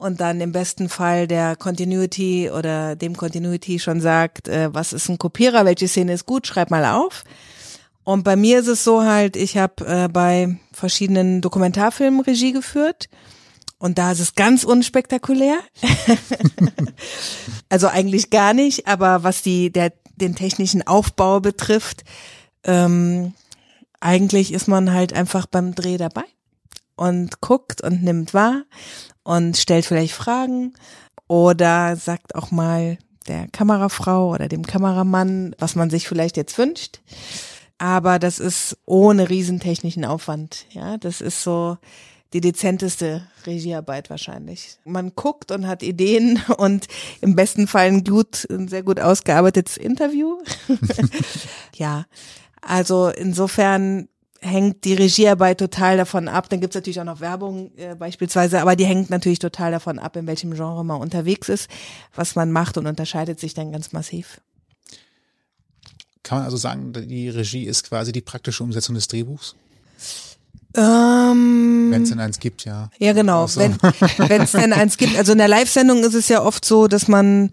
[0.00, 5.08] und dann im besten Fall der Continuity oder dem Continuity schon sagt, äh, was ist
[5.08, 7.24] ein Kopierer, welche Szene ist gut, schreib mal auf.
[8.10, 13.08] Und bei mir ist es so halt, ich habe äh, bei verschiedenen Dokumentarfilmen Regie geführt
[13.78, 15.60] und da ist es ganz unspektakulär.
[17.68, 22.02] also eigentlich gar nicht, aber was die der den technischen Aufbau betrifft,
[22.64, 23.32] ähm,
[24.00, 26.24] eigentlich ist man halt einfach beim Dreh dabei
[26.96, 28.64] und guckt und nimmt wahr.
[29.22, 30.74] und stellt vielleicht Fragen
[31.28, 32.98] oder sagt auch mal
[33.28, 37.02] der Kamerafrau oder dem Kameramann, was man sich vielleicht jetzt wünscht.
[37.80, 40.66] Aber das ist ohne riesentechnischen Aufwand.
[40.70, 41.78] Ja, das ist so
[42.34, 44.76] die dezenteste Regiearbeit wahrscheinlich.
[44.84, 46.88] Man guckt und hat Ideen und
[47.22, 50.36] im besten Fall ein gut, ein sehr gut ausgearbeitetes Interview.
[51.74, 52.04] ja,
[52.60, 54.08] also insofern
[54.42, 56.50] hängt die Regiearbeit total davon ab.
[56.50, 60.16] Dann gibt's natürlich auch noch Werbung äh, beispielsweise, aber die hängt natürlich total davon ab,
[60.16, 61.70] in welchem Genre man unterwegs ist,
[62.14, 64.42] was man macht und unterscheidet sich dann ganz massiv.
[66.22, 69.54] Kann man also sagen, die Regie ist quasi die praktische Umsetzung des Drehbuchs?
[70.76, 72.90] Ähm, Wenn es denn eins gibt, ja.
[72.98, 73.44] Ja, genau.
[73.44, 73.60] Ach so.
[73.60, 75.16] Wenn es denn eins gibt.
[75.16, 77.50] Also in der Live-Sendung ist es ja oft so, dass man,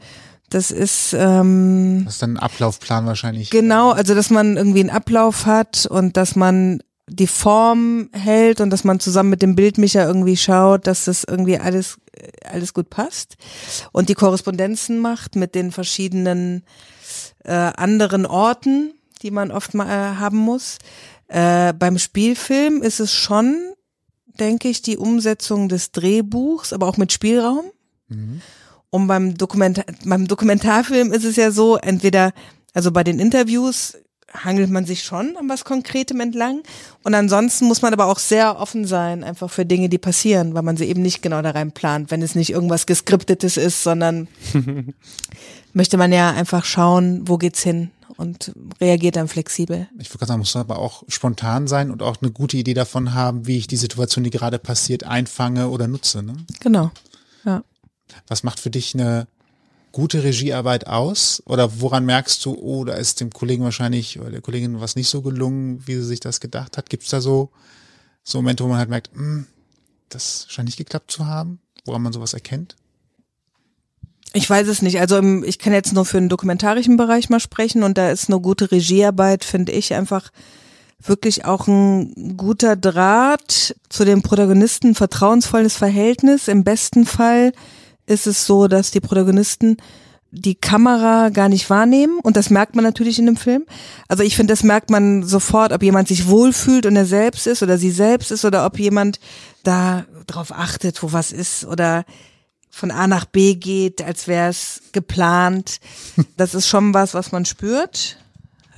[0.50, 3.50] das ist ähm, Das ist dann ein Ablaufplan wahrscheinlich.
[3.50, 8.70] genau, also dass man irgendwie einen Ablauf hat und dass man die Form hält und
[8.70, 11.98] dass man zusammen mit dem Bildmischer irgendwie schaut, dass das irgendwie alles
[12.44, 13.38] alles gut passt
[13.92, 16.64] und die Korrespondenzen macht mit den verschiedenen
[17.48, 20.78] äh, anderen Orten, die man oft mal äh, haben muss.
[21.28, 23.74] Äh, beim Spielfilm ist es schon,
[24.40, 27.66] denke ich, die Umsetzung des Drehbuchs, aber auch mit Spielraum.
[28.90, 32.32] Und beim, Dokumentar beim Dokumentarfilm ist es ja so, entweder,
[32.74, 33.98] also bei den Interviews
[34.34, 36.62] hangelt man sich schon an was Konkretem entlang.
[37.04, 40.64] Und ansonsten muss man aber auch sehr offen sein, einfach für Dinge, die passieren, weil
[40.64, 44.28] man sie eben nicht genau da rein plant, wenn es nicht irgendwas Geskriptetes ist, sondern
[45.78, 48.52] möchte man ja einfach schauen, wo geht's hin und
[48.82, 49.88] reagiert dann flexibel.
[50.00, 53.46] Ich würde sagen, muss aber auch spontan sein und auch eine gute Idee davon haben,
[53.46, 56.24] wie ich die Situation, die gerade passiert, einfange oder nutze.
[56.24, 56.36] Ne?
[56.62, 56.90] Genau.
[57.46, 57.64] Ja.
[58.28, 59.28] Was macht für dich eine
[59.92, 61.44] gute Regiearbeit aus?
[61.46, 65.10] Oder woran merkst du, oh, da ist dem Kollegen wahrscheinlich oder der Kollegin was nicht
[65.10, 66.90] so gelungen, wie sie sich das gedacht hat?
[66.90, 67.52] Gibt es da so,
[68.24, 69.46] so Momente, wo man halt merkt, hm,
[70.10, 71.60] das scheint nicht geklappt zu haben?
[71.86, 72.76] Woran man sowas erkennt?
[74.34, 75.00] Ich weiß es nicht.
[75.00, 78.30] Also im, ich kann jetzt nur für den dokumentarischen Bereich mal sprechen und da ist
[78.30, 80.32] eine gute Regiearbeit, finde ich, einfach
[81.02, 86.48] wirklich auch ein guter Draht zu den Protagonisten, vertrauensvolles Verhältnis.
[86.48, 87.54] Im besten Fall
[88.06, 89.78] ist es so, dass die Protagonisten
[90.32, 93.66] die Kamera gar nicht wahrnehmen und das merkt man natürlich in dem Film.
[94.08, 97.64] Also ich finde, das merkt man sofort, ob jemand sich wohlfühlt und er selbst ist
[97.64, 99.20] oder sie selbst ist oder ob jemand
[99.64, 102.04] da drauf achtet, wo was ist oder
[102.78, 105.80] von A nach B geht, als wäre es geplant.
[106.38, 108.18] Das ist schon was, was man spürt,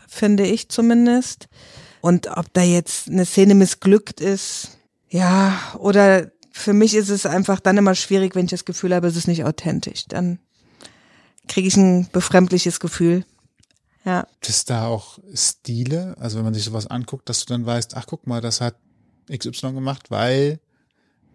[0.07, 1.49] finde ich zumindest.
[1.99, 4.77] Und ob da jetzt eine Szene missglückt ist,
[5.09, 9.07] ja, oder für mich ist es einfach dann immer schwierig, wenn ich das Gefühl habe,
[9.07, 10.05] es ist nicht authentisch.
[10.07, 10.39] Dann
[11.49, 13.25] kriege ich ein befremdliches Gefühl.
[14.05, 14.21] Ja.
[14.21, 16.15] Gibt es da auch Stile?
[16.19, 18.75] Also wenn man sich sowas anguckt, dass du dann weißt, ach guck mal, das hat
[19.29, 20.59] XY gemacht, weil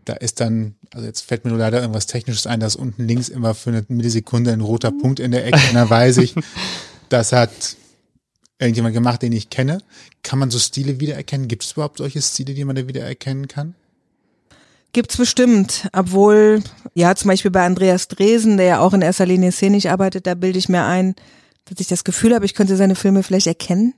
[0.05, 3.29] da ist dann, also jetzt fällt mir nur leider irgendwas Technisches ein, dass unten links
[3.29, 6.35] immer für eine Millisekunde ein roter Punkt in der Ecke, und dann weiß ich,
[7.09, 7.77] das hat
[8.59, 9.79] irgendjemand gemacht, den ich kenne.
[10.23, 11.49] Kann man so Stile wiedererkennen?
[11.49, 13.75] Gibt es überhaupt solche Stile, die man da wiedererkennen kann?
[14.93, 16.63] Gibt's bestimmt, obwohl,
[16.95, 20.35] ja, zum Beispiel bei Andreas Dresen, der ja auch in erster Linie szenisch arbeitet, da
[20.35, 21.17] bilde ich mir ein,
[21.65, 23.95] dass ich das Gefühl habe, ich könnte seine Filme vielleicht erkennen.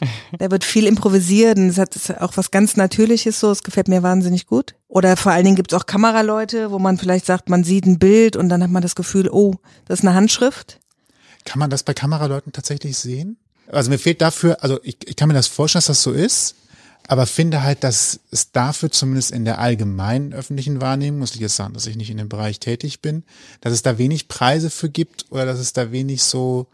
[0.36, 4.02] Da wird viel improvisiert und es hat auch was ganz Natürliches so, es gefällt mir
[4.02, 4.74] wahnsinnig gut.
[4.92, 8.36] Oder vor allen Dingen gibt's auch Kameraleute, wo man vielleicht sagt, man sieht ein Bild
[8.36, 9.54] und dann hat man das Gefühl, oh,
[9.86, 10.80] das ist eine Handschrift.
[11.46, 13.38] Kann man das bei Kameraleuten tatsächlich sehen?
[13.68, 16.56] Also mir fehlt dafür, also ich, ich kann mir das vorstellen, dass das so ist,
[17.08, 21.56] aber finde halt, dass es dafür zumindest in der allgemeinen öffentlichen Wahrnehmung, muss ich jetzt
[21.56, 23.24] sagen, dass ich nicht in dem Bereich tätig bin,
[23.62, 26.66] dass es da wenig Preise für gibt oder dass es da wenig so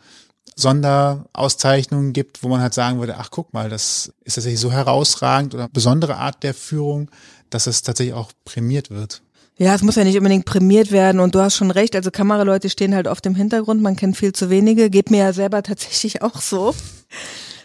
[0.56, 5.54] Sonderauszeichnungen gibt, wo man halt sagen würde, ach guck mal, das ist tatsächlich so herausragend
[5.54, 7.10] oder besondere Art der Führung,
[7.50, 9.22] dass es tatsächlich auch prämiert wird.
[9.56, 12.70] Ja, es muss ja nicht unbedingt prämiert werden und du hast schon recht, also Kameraleute
[12.70, 16.22] stehen halt oft im Hintergrund, man kennt viel zu wenige, geht mir ja selber tatsächlich
[16.22, 16.74] auch so.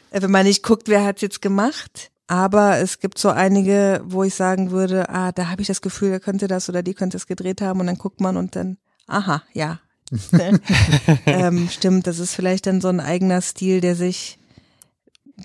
[0.09, 2.09] Äh, Wenn man nicht guckt, wer hat's jetzt gemacht.
[2.25, 6.09] Aber es gibt so einige, wo ich sagen würde, ah, da habe ich das Gefühl,
[6.09, 8.77] der könnte das oder die könnte es gedreht haben und dann guckt man und dann,
[9.07, 9.79] aha, ja.
[11.25, 14.37] ähm, stimmt, das ist vielleicht dann so ein eigener Stil, der sich,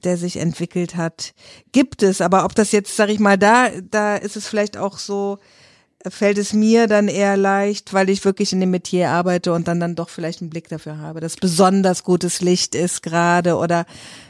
[0.05, 1.35] der sich entwickelt hat.
[1.73, 4.99] Gibt es, aber ob das jetzt, sag ich mal, da, da ist es vielleicht auch
[4.99, 5.39] so,
[6.07, 9.81] fällt es mir dann eher leicht, weil ich wirklich in dem Metier arbeite und dann
[9.81, 13.85] dann doch vielleicht einen Blick dafür habe, dass besonders gutes Licht ist gerade oder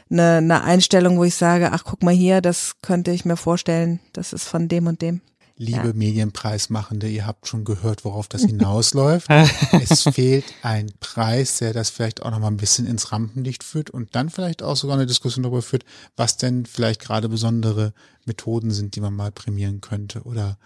[0.09, 3.99] eine, eine Einstellung, wo ich sage, ach guck mal hier, das könnte ich mir vorstellen,
[4.13, 5.21] das ist von dem und dem.
[5.61, 5.93] Liebe Ja.
[5.93, 9.27] Medienpreismachende, ihr habt schon gehört, worauf das hinausläuft.
[9.73, 13.89] es fehlt ein Preis, der das vielleicht auch noch mal ein bisschen ins Rampenlicht führt
[13.89, 15.83] und dann vielleicht auch sogar eine Diskussion darüber führt,
[16.15, 17.93] was denn vielleicht gerade besondere
[18.25, 20.57] Methoden sind, die man mal prämieren könnte oder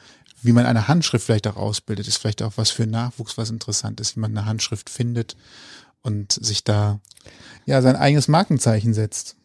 [0.44, 4.00] wie man eine Handschrift vielleicht auch ausbildet, ist vielleicht auch was für Nachwuchs, was interessant
[4.00, 5.36] ist, wie man eine Handschrift findet
[6.04, 7.00] und sich da
[7.66, 9.38] ja sein eigenes Markenzeichen setzt.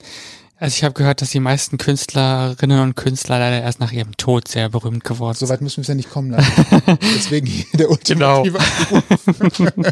[0.60, 4.48] Also ich habe gehört, dass die meisten Künstlerinnen und Künstler leider erst nach ihrem Tod
[4.48, 5.46] sehr berühmt geworden sind.
[5.46, 6.50] Soweit müssen wir es ja nicht kommen lassen.
[7.16, 8.58] Deswegen hier der ultimative
[9.56, 9.88] genau.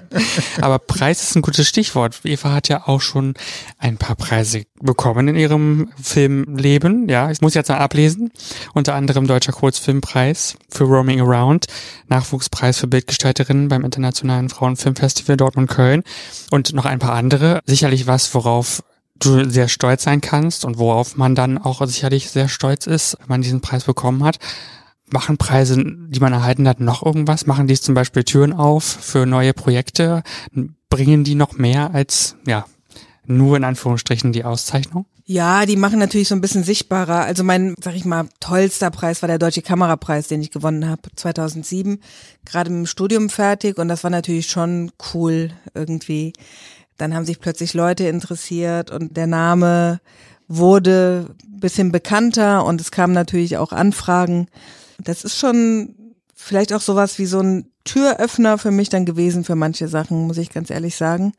[0.60, 2.20] Aber Preis ist ein gutes Stichwort.
[2.24, 3.34] Eva hat ja auch schon
[3.78, 7.08] ein paar Preise bekommen in ihrem Filmleben.
[7.08, 8.32] Ja, ich muss jetzt mal ablesen.
[8.74, 11.66] Unter anderem Deutscher Kurzfilmpreis für Roaming Around,
[12.08, 16.02] Nachwuchspreis für Bildgestalterinnen beim Internationalen Frauenfilmfestival Dortmund-Köln
[16.50, 17.60] und noch ein paar andere.
[17.66, 18.82] Sicherlich was, worauf
[19.18, 23.28] du sehr stolz sein kannst und worauf man dann auch sicherlich sehr stolz ist, wenn
[23.28, 24.38] man diesen Preis bekommen hat.
[25.08, 27.46] Machen Preise, die man erhalten hat, noch irgendwas?
[27.46, 30.22] Machen die zum Beispiel Türen auf für neue Projekte?
[30.88, 32.66] Bringen die noch mehr als, ja,
[33.24, 35.06] nur in Anführungsstrichen die Auszeichnung?
[35.28, 37.24] Ja, die machen natürlich so ein bisschen sichtbarer.
[37.24, 41.02] Also mein, sag ich mal, tollster Preis war der Deutsche Kamerapreis, den ich gewonnen habe
[41.16, 42.00] 2007,
[42.44, 46.32] gerade im Studium fertig und das war natürlich schon cool irgendwie.
[46.96, 50.00] Dann haben sich plötzlich Leute interessiert und der Name
[50.48, 54.48] wurde bisschen bekannter und es kamen natürlich auch Anfragen.
[55.02, 55.94] Das ist schon
[56.34, 60.38] vielleicht auch sowas wie so ein Türöffner für mich dann gewesen für manche Sachen, muss
[60.38, 61.32] ich ganz ehrlich sagen.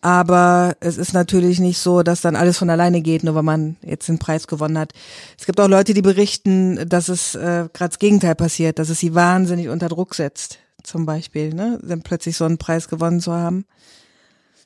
[0.00, 3.76] Aber es ist natürlich nicht so, dass dann alles von alleine geht, nur weil man
[3.82, 4.92] jetzt den Preis gewonnen hat.
[5.38, 8.98] Es gibt auch Leute, die berichten, dass es äh, gerade das Gegenteil passiert, dass es
[8.98, 11.78] sie wahnsinnig unter Druck setzt, zum Beispiel, ne?
[11.82, 13.64] dann plötzlich so einen Preis gewonnen zu haben.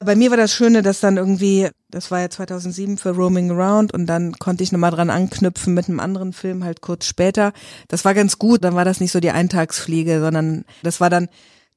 [0.00, 3.94] Bei mir war das Schöne, dass dann irgendwie, das war ja 2007 für Roaming Around
[3.94, 7.52] und dann konnte ich nochmal dran anknüpfen mit einem anderen Film halt kurz später.
[7.88, 11.28] Das war ganz gut, dann war das nicht so die Eintagsfliege, sondern das war dann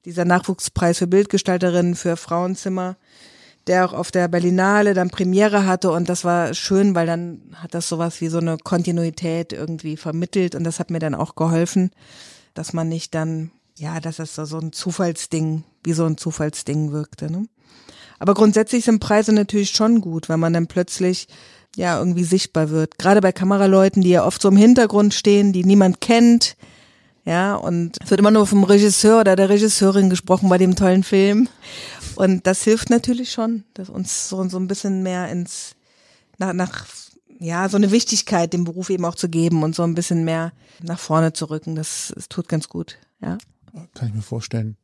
[0.04, 2.98] dieser Nachwuchspreis für Bildgestalterinnen für Frauenzimmer,
[3.68, 7.74] der auch auf der Berlinale dann Premiere hatte und das war schön, weil dann hat
[7.74, 11.92] das sowas wie so eine Kontinuität irgendwie vermittelt und das hat mir dann auch geholfen,
[12.54, 17.32] dass man nicht dann, ja, dass das so ein Zufallsding, wie so ein Zufallsding wirkte,
[17.32, 17.46] ne?
[18.20, 21.28] Aber grundsätzlich sind Preise natürlich schon gut, wenn man dann plötzlich
[21.76, 22.98] ja irgendwie sichtbar wird.
[22.98, 26.56] Gerade bei Kameraleuten, die ja oft so im Hintergrund stehen, die niemand kennt.
[27.26, 31.04] Ja, und es wird immer nur vom Regisseur oder der Regisseurin gesprochen bei dem tollen
[31.04, 31.48] Film.
[32.16, 35.76] Und das hilft natürlich schon, dass uns so, so ein bisschen mehr ins,
[36.38, 36.86] nach, nach,
[37.40, 40.52] ja, so eine Wichtigkeit dem Beruf eben auch zu geben und so ein bisschen mehr
[40.82, 41.76] nach vorne zu rücken.
[41.76, 43.38] Das, das tut ganz gut, ja.
[43.94, 44.78] Kann ich mir vorstellen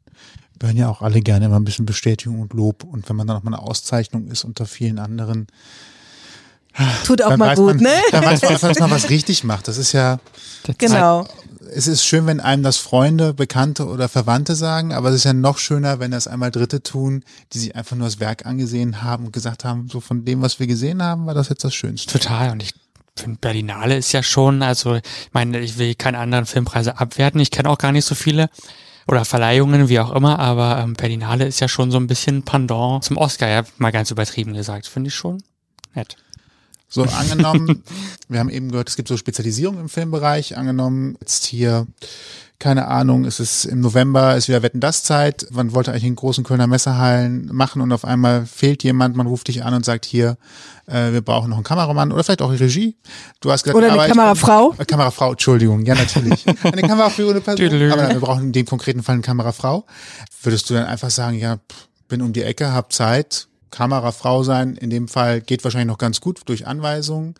[0.59, 2.83] wir hören ja auch alle gerne immer ein bisschen Bestätigung und Lob.
[2.83, 5.47] Und wenn man dann noch mal eine Auszeichnung ist unter vielen anderen,
[7.05, 7.95] tut auch mal gut, man, ne?
[8.11, 9.67] Dann weiß man, dass man was richtig macht.
[9.67, 10.19] Das ist ja
[10.77, 11.27] genau.
[11.73, 15.33] Es ist schön, wenn einem das Freunde, Bekannte oder Verwandte sagen, aber es ist ja
[15.33, 17.23] noch schöner, wenn das einmal Dritte tun,
[17.53, 20.59] die sich einfach nur das Werk angesehen haben und gesagt haben, so von dem, was
[20.59, 22.19] wir gesehen haben, war das jetzt das Schönste.
[22.19, 22.51] Total.
[22.51, 22.73] Und ich
[23.17, 27.39] finde, Berlinale ist ja schon, also ich meine, ich will keine anderen Filmpreise abwerten.
[27.39, 28.49] Ich kenne auch gar nicht so viele
[29.07, 33.03] oder Verleihungen, wie auch immer, aber ähm, Berlinale ist ja schon so ein bisschen Pendant
[33.03, 34.87] zum Oscar, ja, mal ganz übertrieben gesagt.
[34.87, 35.43] Finde ich schon
[35.93, 36.17] nett.
[36.87, 37.83] So, angenommen,
[38.29, 41.87] wir haben eben gehört, es gibt so Spezialisierung im Filmbereich, angenommen, jetzt hier
[42.57, 46.15] keine Ahnung, es ist im November, ist wieder Wetten das Zeit, man wollte eigentlich in
[46.15, 50.05] großen Kölner Messehallen machen und auf einmal fehlt jemand, man ruft dich an und sagt
[50.05, 50.37] hier,
[50.87, 52.95] äh, wir brauchen noch einen Kameramann oder vielleicht auch eine Regie.
[53.39, 54.73] Du hast gesagt, oder eine Kamerafrau?
[54.73, 56.45] Ich, äh, Kamerafrau, Entschuldigung, ja natürlich.
[56.63, 59.85] eine kameraführende Person, aber wir brauchen in dem konkreten Fall eine Kamerafrau.
[60.43, 61.57] Würdest du dann einfach sagen, ja,
[62.07, 66.21] bin um die Ecke, hab Zeit, Kamerafrau sein, in dem Fall geht wahrscheinlich noch ganz
[66.21, 67.35] gut durch Anweisungen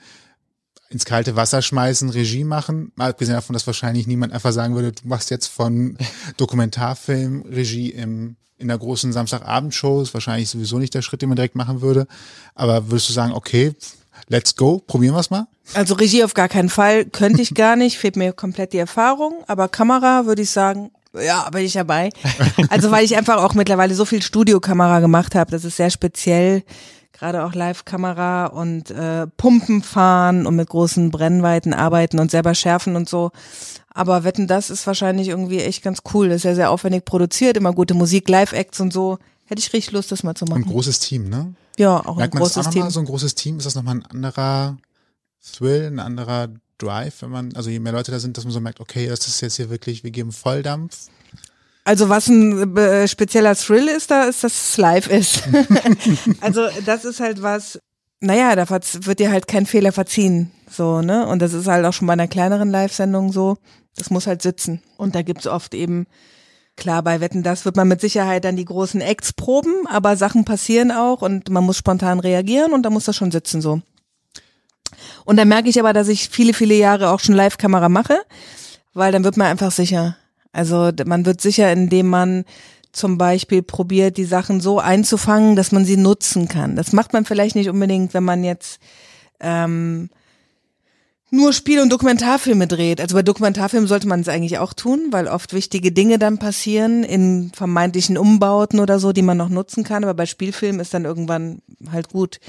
[0.96, 2.94] ins kalte Wasser schmeißen, Regie machen.
[2.96, 5.98] Mal abgesehen davon, dass wahrscheinlich niemand einfach sagen würde, du machst jetzt von
[6.38, 10.02] Dokumentarfilm Regie im, in der großen Samstagabendshow.
[10.02, 12.08] Ist wahrscheinlich sowieso nicht der Schritt, den man direkt machen würde.
[12.54, 13.74] Aber würdest du sagen, okay,
[14.30, 15.48] let's go, probieren wir es mal?
[15.74, 19.44] Also Regie auf gar keinen Fall, könnte ich gar nicht, fehlt mir komplett die Erfahrung.
[19.48, 22.10] Aber Kamera würde ich sagen, ja, bin ich dabei.
[22.70, 26.64] Also weil ich einfach auch mittlerweile so viel Studiokamera gemacht habe, das ist sehr speziell
[27.18, 32.96] gerade auch Live-Kamera und äh, Pumpen fahren und mit großen Brennweiten arbeiten und selber schärfen
[32.96, 33.32] und so.
[33.90, 36.30] Aber wetten, das ist wahrscheinlich irgendwie echt ganz cool.
[36.30, 39.18] Das ist ja sehr aufwendig produziert, immer gute Musik, Live-Acts und so.
[39.46, 40.64] Hätte ich richtig Lust, das mal zu machen.
[40.64, 41.54] Ein großes Team, ne?
[41.78, 42.84] Ja, auch Merkt ein großes auch Team.
[42.84, 44.78] Mal, so ein großes Team, ist das nochmal ein anderer
[45.54, 48.60] Thrill, ein anderer Drive, wenn man, also je mehr Leute da sind, dass man so
[48.60, 51.08] merkt, okay, das ist jetzt hier wirklich, wir geben Volldampf.
[51.86, 55.44] Also was ein äh, spezieller Thrill ist, da ist, dass es live ist.
[56.42, 57.80] also das ist halt was,
[58.20, 60.52] naja, da wird dir halt kein Fehler verziehen.
[60.70, 61.28] So, ne?
[61.28, 63.58] Und das ist halt auch schon bei einer kleineren Live-Sendung so.
[63.96, 64.82] Das muss halt sitzen.
[64.98, 66.08] Und da gibt's oft eben,
[66.76, 70.44] klar, bei Wetten, das wird man mit Sicherheit dann die großen Acts proben, aber Sachen
[70.44, 73.82] passieren auch und man muss spontan reagieren und da muss das schon sitzen so.
[75.24, 78.20] Und da merke ich aber, dass ich viele, viele Jahre auch schon Live-Kamera mache
[78.96, 80.18] weil dann wird man einfach sicher.
[80.56, 82.46] Also man wird sicher, indem man
[82.94, 86.78] zum Beispiel probiert, die Sachen so einzufangen, dass man sie nutzen kann.
[86.78, 88.80] Das macht man vielleicht nicht unbedingt, wenn man jetzt
[89.42, 90.10] ähm,
[91.30, 93.02] nur Spiel- und Dokumentarfilme dreht.
[93.02, 97.04] Also bei Dokumentarfilmen sollte man es eigentlich auch tun, weil oft wichtige Dinge dann passieren
[97.04, 100.06] in vermeintlichen Umbauten oder so, die man noch nutzen kann.
[100.06, 102.40] Aber bei Spielfilmen ist dann irgendwann halt gut.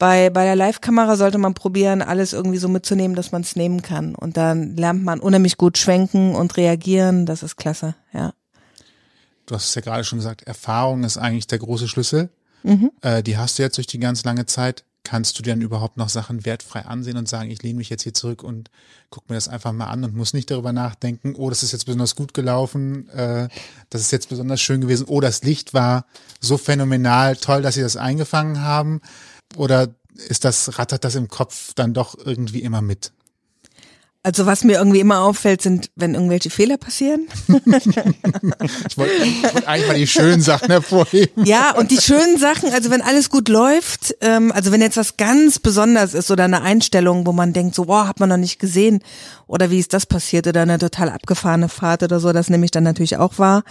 [0.00, 3.82] Bei, bei der Live-Kamera sollte man probieren, alles irgendwie so mitzunehmen, dass man es nehmen
[3.82, 4.14] kann.
[4.14, 7.26] Und dann lernt man unheimlich gut schwenken und reagieren.
[7.26, 8.32] Das ist klasse, ja.
[9.44, 12.30] Du hast es ja gerade schon gesagt, Erfahrung ist eigentlich der große Schlüssel.
[12.62, 12.90] Mhm.
[13.02, 16.08] Äh, die hast du jetzt durch die ganz lange Zeit kannst du dann überhaupt noch
[16.08, 18.70] Sachen wertfrei ansehen und sagen, ich lehne mich jetzt hier zurück und
[19.08, 21.86] guck mir das einfach mal an und muss nicht darüber nachdenken, oh, das ist jetzt
[21.86, 23.48] besonders gut gelaufen, äh,
[23.88, 26.06] das ist jetzt besonders schön gewesen, oh, das Licht war
[26.38, 29.00] so phänomenal, toll, dass sie das eingefangen haben.
[29.56, 29.94] Oder
[30.28, 33.12] ist das, rattert das im Kopf dann doch irgendwie immer mit?
[34.22, 37.26] Also was mir irgendwie immer auffällt, sind, wenn irgendwelche Fehler passieren.
[37.48, 39.14] ich wollte
[39.54, 41.46] wollt eigentlich mal die schönen Sachen hervorheben.
[41.46, 45.16] Ja, und die schönen Sachen, also wenn alles gut läuft, ähm, also wenn jetzt was
[45.16, 48.58] ganz Besonderes ist oder eine Einstellung, wo man denkt, so, wow, hat man noch nicht
[48.58, 49.00] gesehen
[49.46, 52.70] oder wie ist das passiert oder eine total abgefahrene Fahrt oder so, das nehme ich
[52.70, 53.64] dann natürlich auch wahr.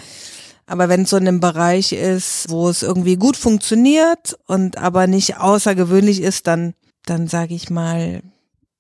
[0.70, 5.08] Aber wenn es so in einem Bereich ist, wo es irgendwie gut funktioniert und aber
[5.08, 8.22] nicht außergewöhnlich ist, dann, dann sage ich mal,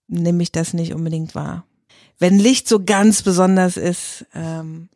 [0.07, 1.65] nehme ich das nicht unbedingt wahr.
[2.19, 4.89] Wenn Licht so ganz besonders ist, ähm,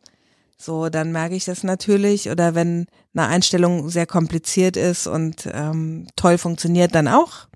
[0.56, 2.30] so, dann merke ich das natürlich.
[2.30, 7.48] Oder wenn eine Einstellung sehr kompliziert ist und ähm, toll funktioniert, dann auch.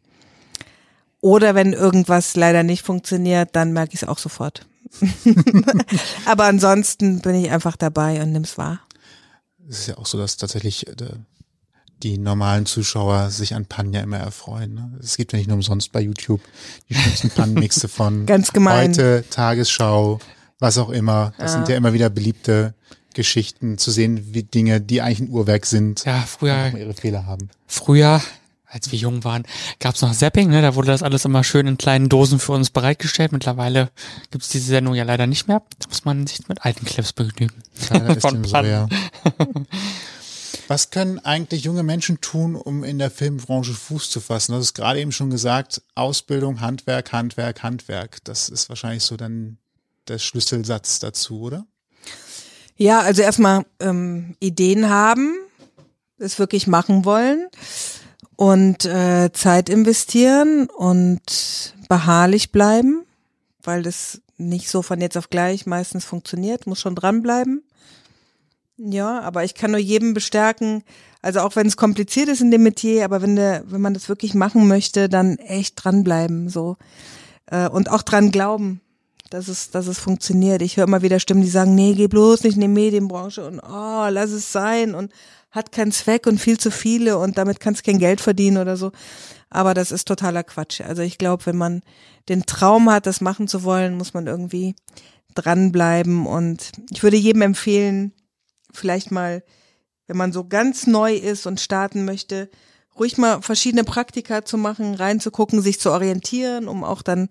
[1.20, 4.66] Oder wenn irgendwas leider nicht funktioniert, dann merke ich es auch sofort.
[6.26, 8.80] Aber ansonsten bin ich einfach dabei und nimm's wahr.
[9.68, 10.94] Es ist ja auch so, dass tatsächlich äh,
[12.02, 14.74] die normalen Zuschauer sich an Pannen ja immer erfreuen.
[14.74, 14.98] Ne?
[15.02, 16.40] Es gibt ja nicht nur umsonst bei YouTube
[16.88, 18.90] die schönsten Pannenmixe von Ganz gemein.
[18.90, 20.20] heute, Tagesschau,
[20.58, 21.32] was auch immer.
[21.38, 21.58] Das ja.
[21.58, 22.74] sind ja immer wieder beliebte
[23.14, 27.50] Geschichten zu sehen, wie Dinge, die eigentlich ein Uhrwerk sind, ja, früher, ihre Fehler haben.
[27.66, 28.22] Früher,
[28.66, 29.44] als wir jung waren,
[29.80, 30.62] gab's noch Zapping, ne?
[30.62, 33.32] da wurde das alles immer schön in kleinen Dosen für uns bereitgestellt.
[33.32, 33.90] Mittlerweile
[34.30, 35.62] gibt's diese Sendung ja leider nicht mehr.
[35.80, 37.54] Da muss man sich mit alten Clips begnügen.
[37.90, 38.88] Ja, das ist so, ja.
[40.68, 44.52] Was können eigentlich junge Menschen tun, um in der Filmbranche Fuß zu fassen?
[44.52, 48.22] Du hast gerade eben schon gesagt, Ausbildung, Handwerk, Handwerk, Handwerk.
[48.24, 49.58] Das ist wahrscheinlich so dann
[50.08, 51.66] der Schlüsselsatz dazu, oder?
[52.76, 55.34] Ja, also erstmal ähm, Ideen haben,
[56.18, 57.48] es wirklich machen wollen
[58.36, 63.04] und äh, Zeit investieren und beharrlich bleiben,
[63.62, 67.64] weil das nicht so von jetzt auf gleich meistens funktioniert, muss schon dranbleiben.
[68.78, 70.84] Ja, aber ich kann nur jedem bestärken,
[71.20, 74.08] also auch wenn es kompliziert ist in dem Metier, aber wenn der, wenn man das
[74.08, 76.76] wirklich machen möchte, dann echt dranbleiben, so.
[77.46, 78.80] Äh, und auch dran glauben,
[79.30, 80.62] dass es, dass es funktioniert.
[80.62, 83.58] Ich höre immer wieder Stimmen, die sagen, nee, geh bloß nicht in die Medienbranche und
[83.60, 85.12] oh, lass es sein und
[85.50, 88.92] hat keinen Zweck und viel zu viele und damit kannst kein Geld verdienen oder so.
[89.50, 90.82] Aber das ist totaler Quatsch.
[90.82, 91.82] Also ich glaube, wenn man
[92.28, 94.76] den Traum hat, das machen zu wollen, muss man irgendwie
[95.34, 98.12] dranbleiben und ich würde jedem empfehlen,
[98.78, 99.42] vielleicht mal,
[100.06, 102.48] wenn man so ganz neu ist und starten möchte,
[102.98, 107.28] ruhig mal verschiedene Praktika zu machen, reinzugucken, sich zu orientieren, um auch dann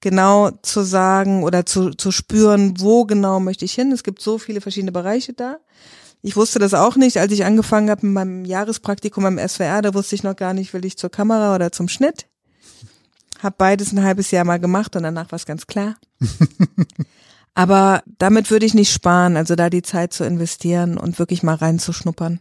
[0.00, 3.92] genau zu sagen oder zu, zu spüren, wo genau möchte ich hin.
[3.92, 5.58] Es gibt so viele verschiedene Bereiche da.
[6.22, 9.94] Ich wusste das auch nicht, als ich angefangen habe mit meinem Jahrespraktikum am SWR, da
[9.94, 12.26] wusste ich noch gar nicht, will ich zur Kamera oder zum Schnitt.
[13.42, 15.96] Hab beides ein halbes Jahr mal gemacht und danach war es ganz klar.
[17.54, 21.56] Aber damit würde ich nicht sparen, also da die Zeit zu investieren und wirklich mal
[21.56, 22.40] reinzuschnuppern.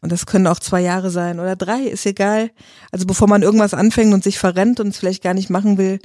[0.00, 2.50] Und das können auch zwei Jahre sein oder drei, ist egal.
[2.92, 5.98] Also bevor man irgendwas anfängt und sich verrennt und es vielleicht gar nicht machen will,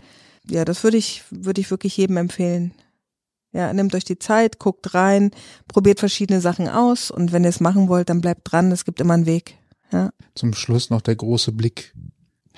[0.49, 2.73] ja, das würde ich, würde ich wirklich jedem empfehlen.
[3.51, 5.29] Ja, nehmt euch die Zeit, guckt rein,
[5.67, 8.99] probiert verschiedene Sachen aus und wenn ihr es machen wollt, dann bleibt dran, es gibt
[8.99, 9.55] immer einen Weg.
[9.91, 10.11] Ja.
[10.33, 11.93] Zum Schluss noch der große Blick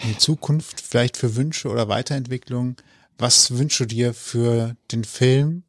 [0.02, 2.78] in die Zukunft, vielleicht für Wünsche oder Weiterentwicklung.
[3.18, 5.64] Was wünschst du dir für den Film,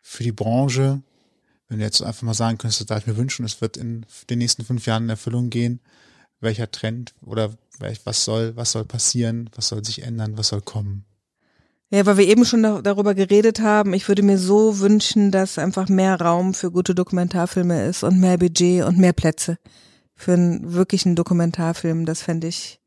[0.00, 1.02] für die Branche?
[1.68, 4.38] Wenn du jetzt einfach mal sagen könntest, darf ich mir wünschen, es wird in den
[4.38, 5.80] nächsten fünf Jahren in Erfüllung gehen.
[6.40, 7.54] Welcher Trend oder
[8.04, 9.50] was soll, was soll passieren?
[9.56, 10.36] Was soll sich ändern?
[10.36, 11.04] Was soll kommen?
[11.90, 15.88] Ja, weil wir eben schon darüber geredet haben, ich würde mir so wünschen, dass einfach
[15.88, 19.58] mehr Raum für gute Dokumentarfilme ist und mehr Budget und mehr Plätze
[20.14, 22.04] für einen wirklichen Dokumentarfilm.
[22.04, 22.80] Das fände ich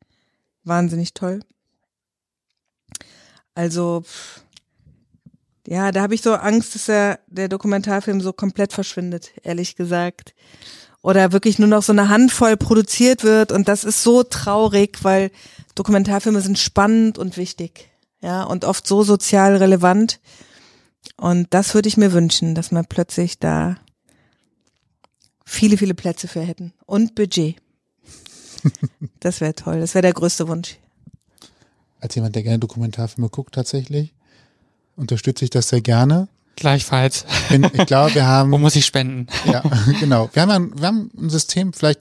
[0.64, 1.40] wahnsinnig toll.
[3.58, 4.04] Also,
[5.66, 10.32] ja, da habe ich so Angst, dass der, der Dokumentarfilm so komplett verschwindet, ehrlich gesagt.
[11.02, 13.50] Oder wirklich nur noch so eine Handvoll produziert wird.
[13.50, 15.32] Und das ist so traurig, weil
[15.74, 17.90] Dokumentarfilme sind spannend und wichtig.
[18.22, 20.20] Ja, und oft so sozial relevant.
[21.16, 23.74] Und das würde ich mir wünschen, dass wir plötzlich da
[25.44, 26.74] viele, viele Plätze für hätten.
[26.86, 27.56] Und Budget.
[29.18, 29.80] Das wäre toll.
[29.80, 30.78] Das wäre der größte Wunsch.
[32.00, 34.12] Als jemand, der gerne Dokumentarfilme guckt tatsächlich,
[34.96, 36.28] unterstütze ich das sehr gerne.
[36.56, 37.24] Gleichfalls.
[37.48, 38.50] Bin, ich glaube, wir haben.
[38.52, 39.26] Wo muss ich spenden?
[39.44, 39.62] Ja,
[40.00, 40.28] genau.
[40.32, 42.00] Wir haben, ein, wir haben ein System, vielleicht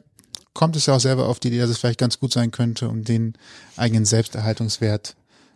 [0.54, 2.90] kommt es ja auch selber auf die Idee, dass es vielleicht ganz gut sein könnte,
[2.90, 3.34] um den
[3.76, 5.16] eigenen Selbsterhaltungswert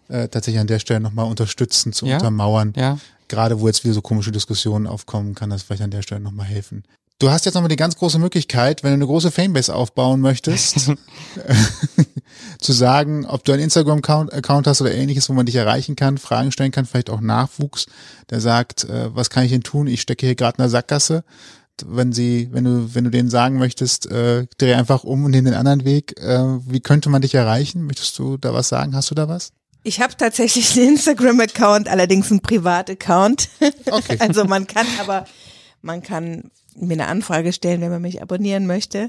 [0.09, 2.17] äh, tatsächlich an der Stelle nochmal unterstützen, zu Ja?
[2.17, 2.73] untermauern.
[2.75, 2.99] Ja.
[3.27, 6.45] Gerade wo jetzt wieder so komische Diskussionen aufkommen, kann das vielleicht an der Stelle nochmal
[6.45, 6.83] helfen.
[7.21, 10.77] Du hast jetzt nochmal die ganz große Möglichkeit, wenn du eine große Fanbase aufbauen möchtest,
[12.59, 16.17] zu sagen, ob du einen Instagram-Account Account hast oder ähnliches, wo man dich erreichen kann,
[16.17, 17.85] Fragen stellen kann, vielleicht auch Nachwuchs,
[18.31, 19.85] der sagt, äh, was kann ich denn tun?
[19.85, 21.23] Ich stecke hier gerade in der Sackgasse.
[21.85, 25.45] Wenn sie, wenn du, wenn du denen sagen möchtest, äh, dreh einfach um und nimm
[25.45, 27.85] den anderen Weg, äh, wie könnte man dich erreichen?
[27.85, 28.95] Möchtest du da was sagen?
[28.95, 29.51] Hast du da was?
[29.83, 33.47] Ich habe tatsächlich einen Instagram-Account, allerdings einen Privat-Account.
[33.85, 34.17] Okay.
[34.19, 35.25] Also man kann aber,
[35.83, 39.07] man kann mir eine Anfrage stellen, wenn man mich abonnieren möchte.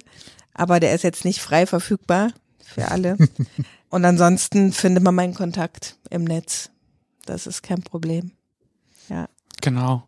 [0.55, 2.33] Aber der ist jetzt nicht frei verfügbar
[2.63, 3.17] für alle.
[3.91, 6.71] Und ansonsten findet man meinen Kontakt im Netz.
[7.27, 8.33] Das ist kein Problem.
[9.09, 9.29] Ja.
[9.61, 10.05] Genau.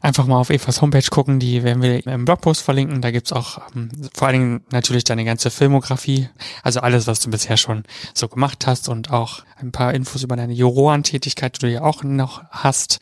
[0.00, 3.02] Einfach mal auf Evas Homepage gucken, die werden wir im Blogpost verlinken.
[3.02, 6.28] Da gibt's auch ähm, vor allen Dingen natürlich deine ganze Filmografie,
[6.62, 7.84] also alles, was du bisher schon
[8.14, 12.02] so gemacht hast und auch ein paar Infos über deine Jurorentätigkeit, die du ja auch
[12.02, 12.98] noch hast.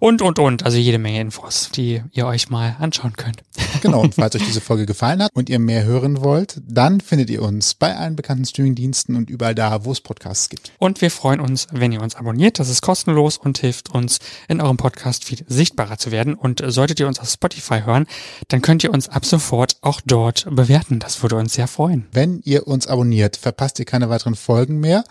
[0.00, 0.64] Und, und, und.
[0.64, 3.42] Also jede Menge Infos, die ihr euch mal anschauen könnt.
[3.80, 7.30] Genau, und falls euch diese Folge gefallen hat und ihr mehr hören wollt, dann findet
[7.30, 10.72] ihr uns bei allen bekannten Streamingdiensten und überall da, wo es Podcasts gibt.
[10.78, 12.58] Und wir freuen uns, wenn ihr uns abonniert.
[12.58, 14.18] Das ist kostenlos und hilft uns,
[14.48, 16.34] in eurem Podcast viel sichtbarer zu werden.
[16.34, 18.06] Und solltet ihr uns auf Spotify hören,
[18.48, 20.98] dann könnt ihr uns ab sofort auch dort bewerten.
[20.98, 22.06] Das würde uns sehr freuen.
[22.12, 25.04] Wenn ihr uns abonniert, verpasst ihr keine weiteren Folgen mehr.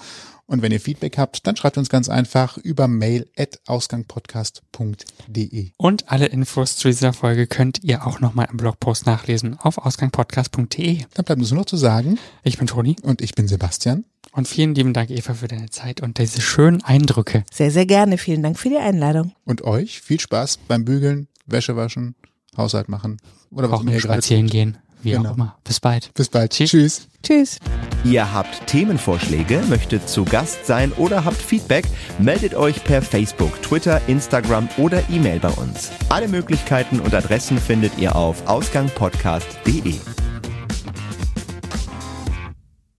[0.49, 5.71] Und wenn ihr Feedback habt, dann schreibt uns ganz einfach über mail at ausgangpodcast.de.
[5.77, 11.03] Und alle Infos zu dieser Folge könnt ihr auch nochmal im Blogpost nachlesen auf ausgangpodcast.de.
[11.13, 14.05] Dann bleibt uns nur noch zu sagen, Ich bin Toni und ich bin Sebastian.
[14.31, 17.43] und vielen lieben Dank, Eva, für deine Zeit und diese schönen Eindrücke.
[17.51, 18.17] Sehr, sehr gerne.
[18.17, 19.33] Vielen Dank für die Einladung.
[19.45, 22.15] Und euch viel Spaß beim Bügeln, Wäsche waschen,
[22.55, 23.17] Haushalt machen
[23.51, 24.51] oder was Auch immer ihr im gerade Spazieren tut.
[24.51, 24.77] gehen,
[25.07, 25.31] wie Genau.
[25.31, 25.55] auch immer.
[25.63, 26.13] Bis bald.
[26.13, 26.51] Bis bald.
[26.51, 26.69] Tschüss.
[26.71, 27.07] Tschüss.
[27.23, 27.57] Tschüss.
[28.03, 31.85] Ihr habt Themenvorschläge, möchtet zu Gast sein oder habt Feedback,
[32.19, 35.91] meldet euch per Facebook, Twitter, Instagram oder E-Mail bei uns.
[36.09, 39.95] Alle Möglichkeiten und Adressen findet ihr auf ausgangpodcast.de.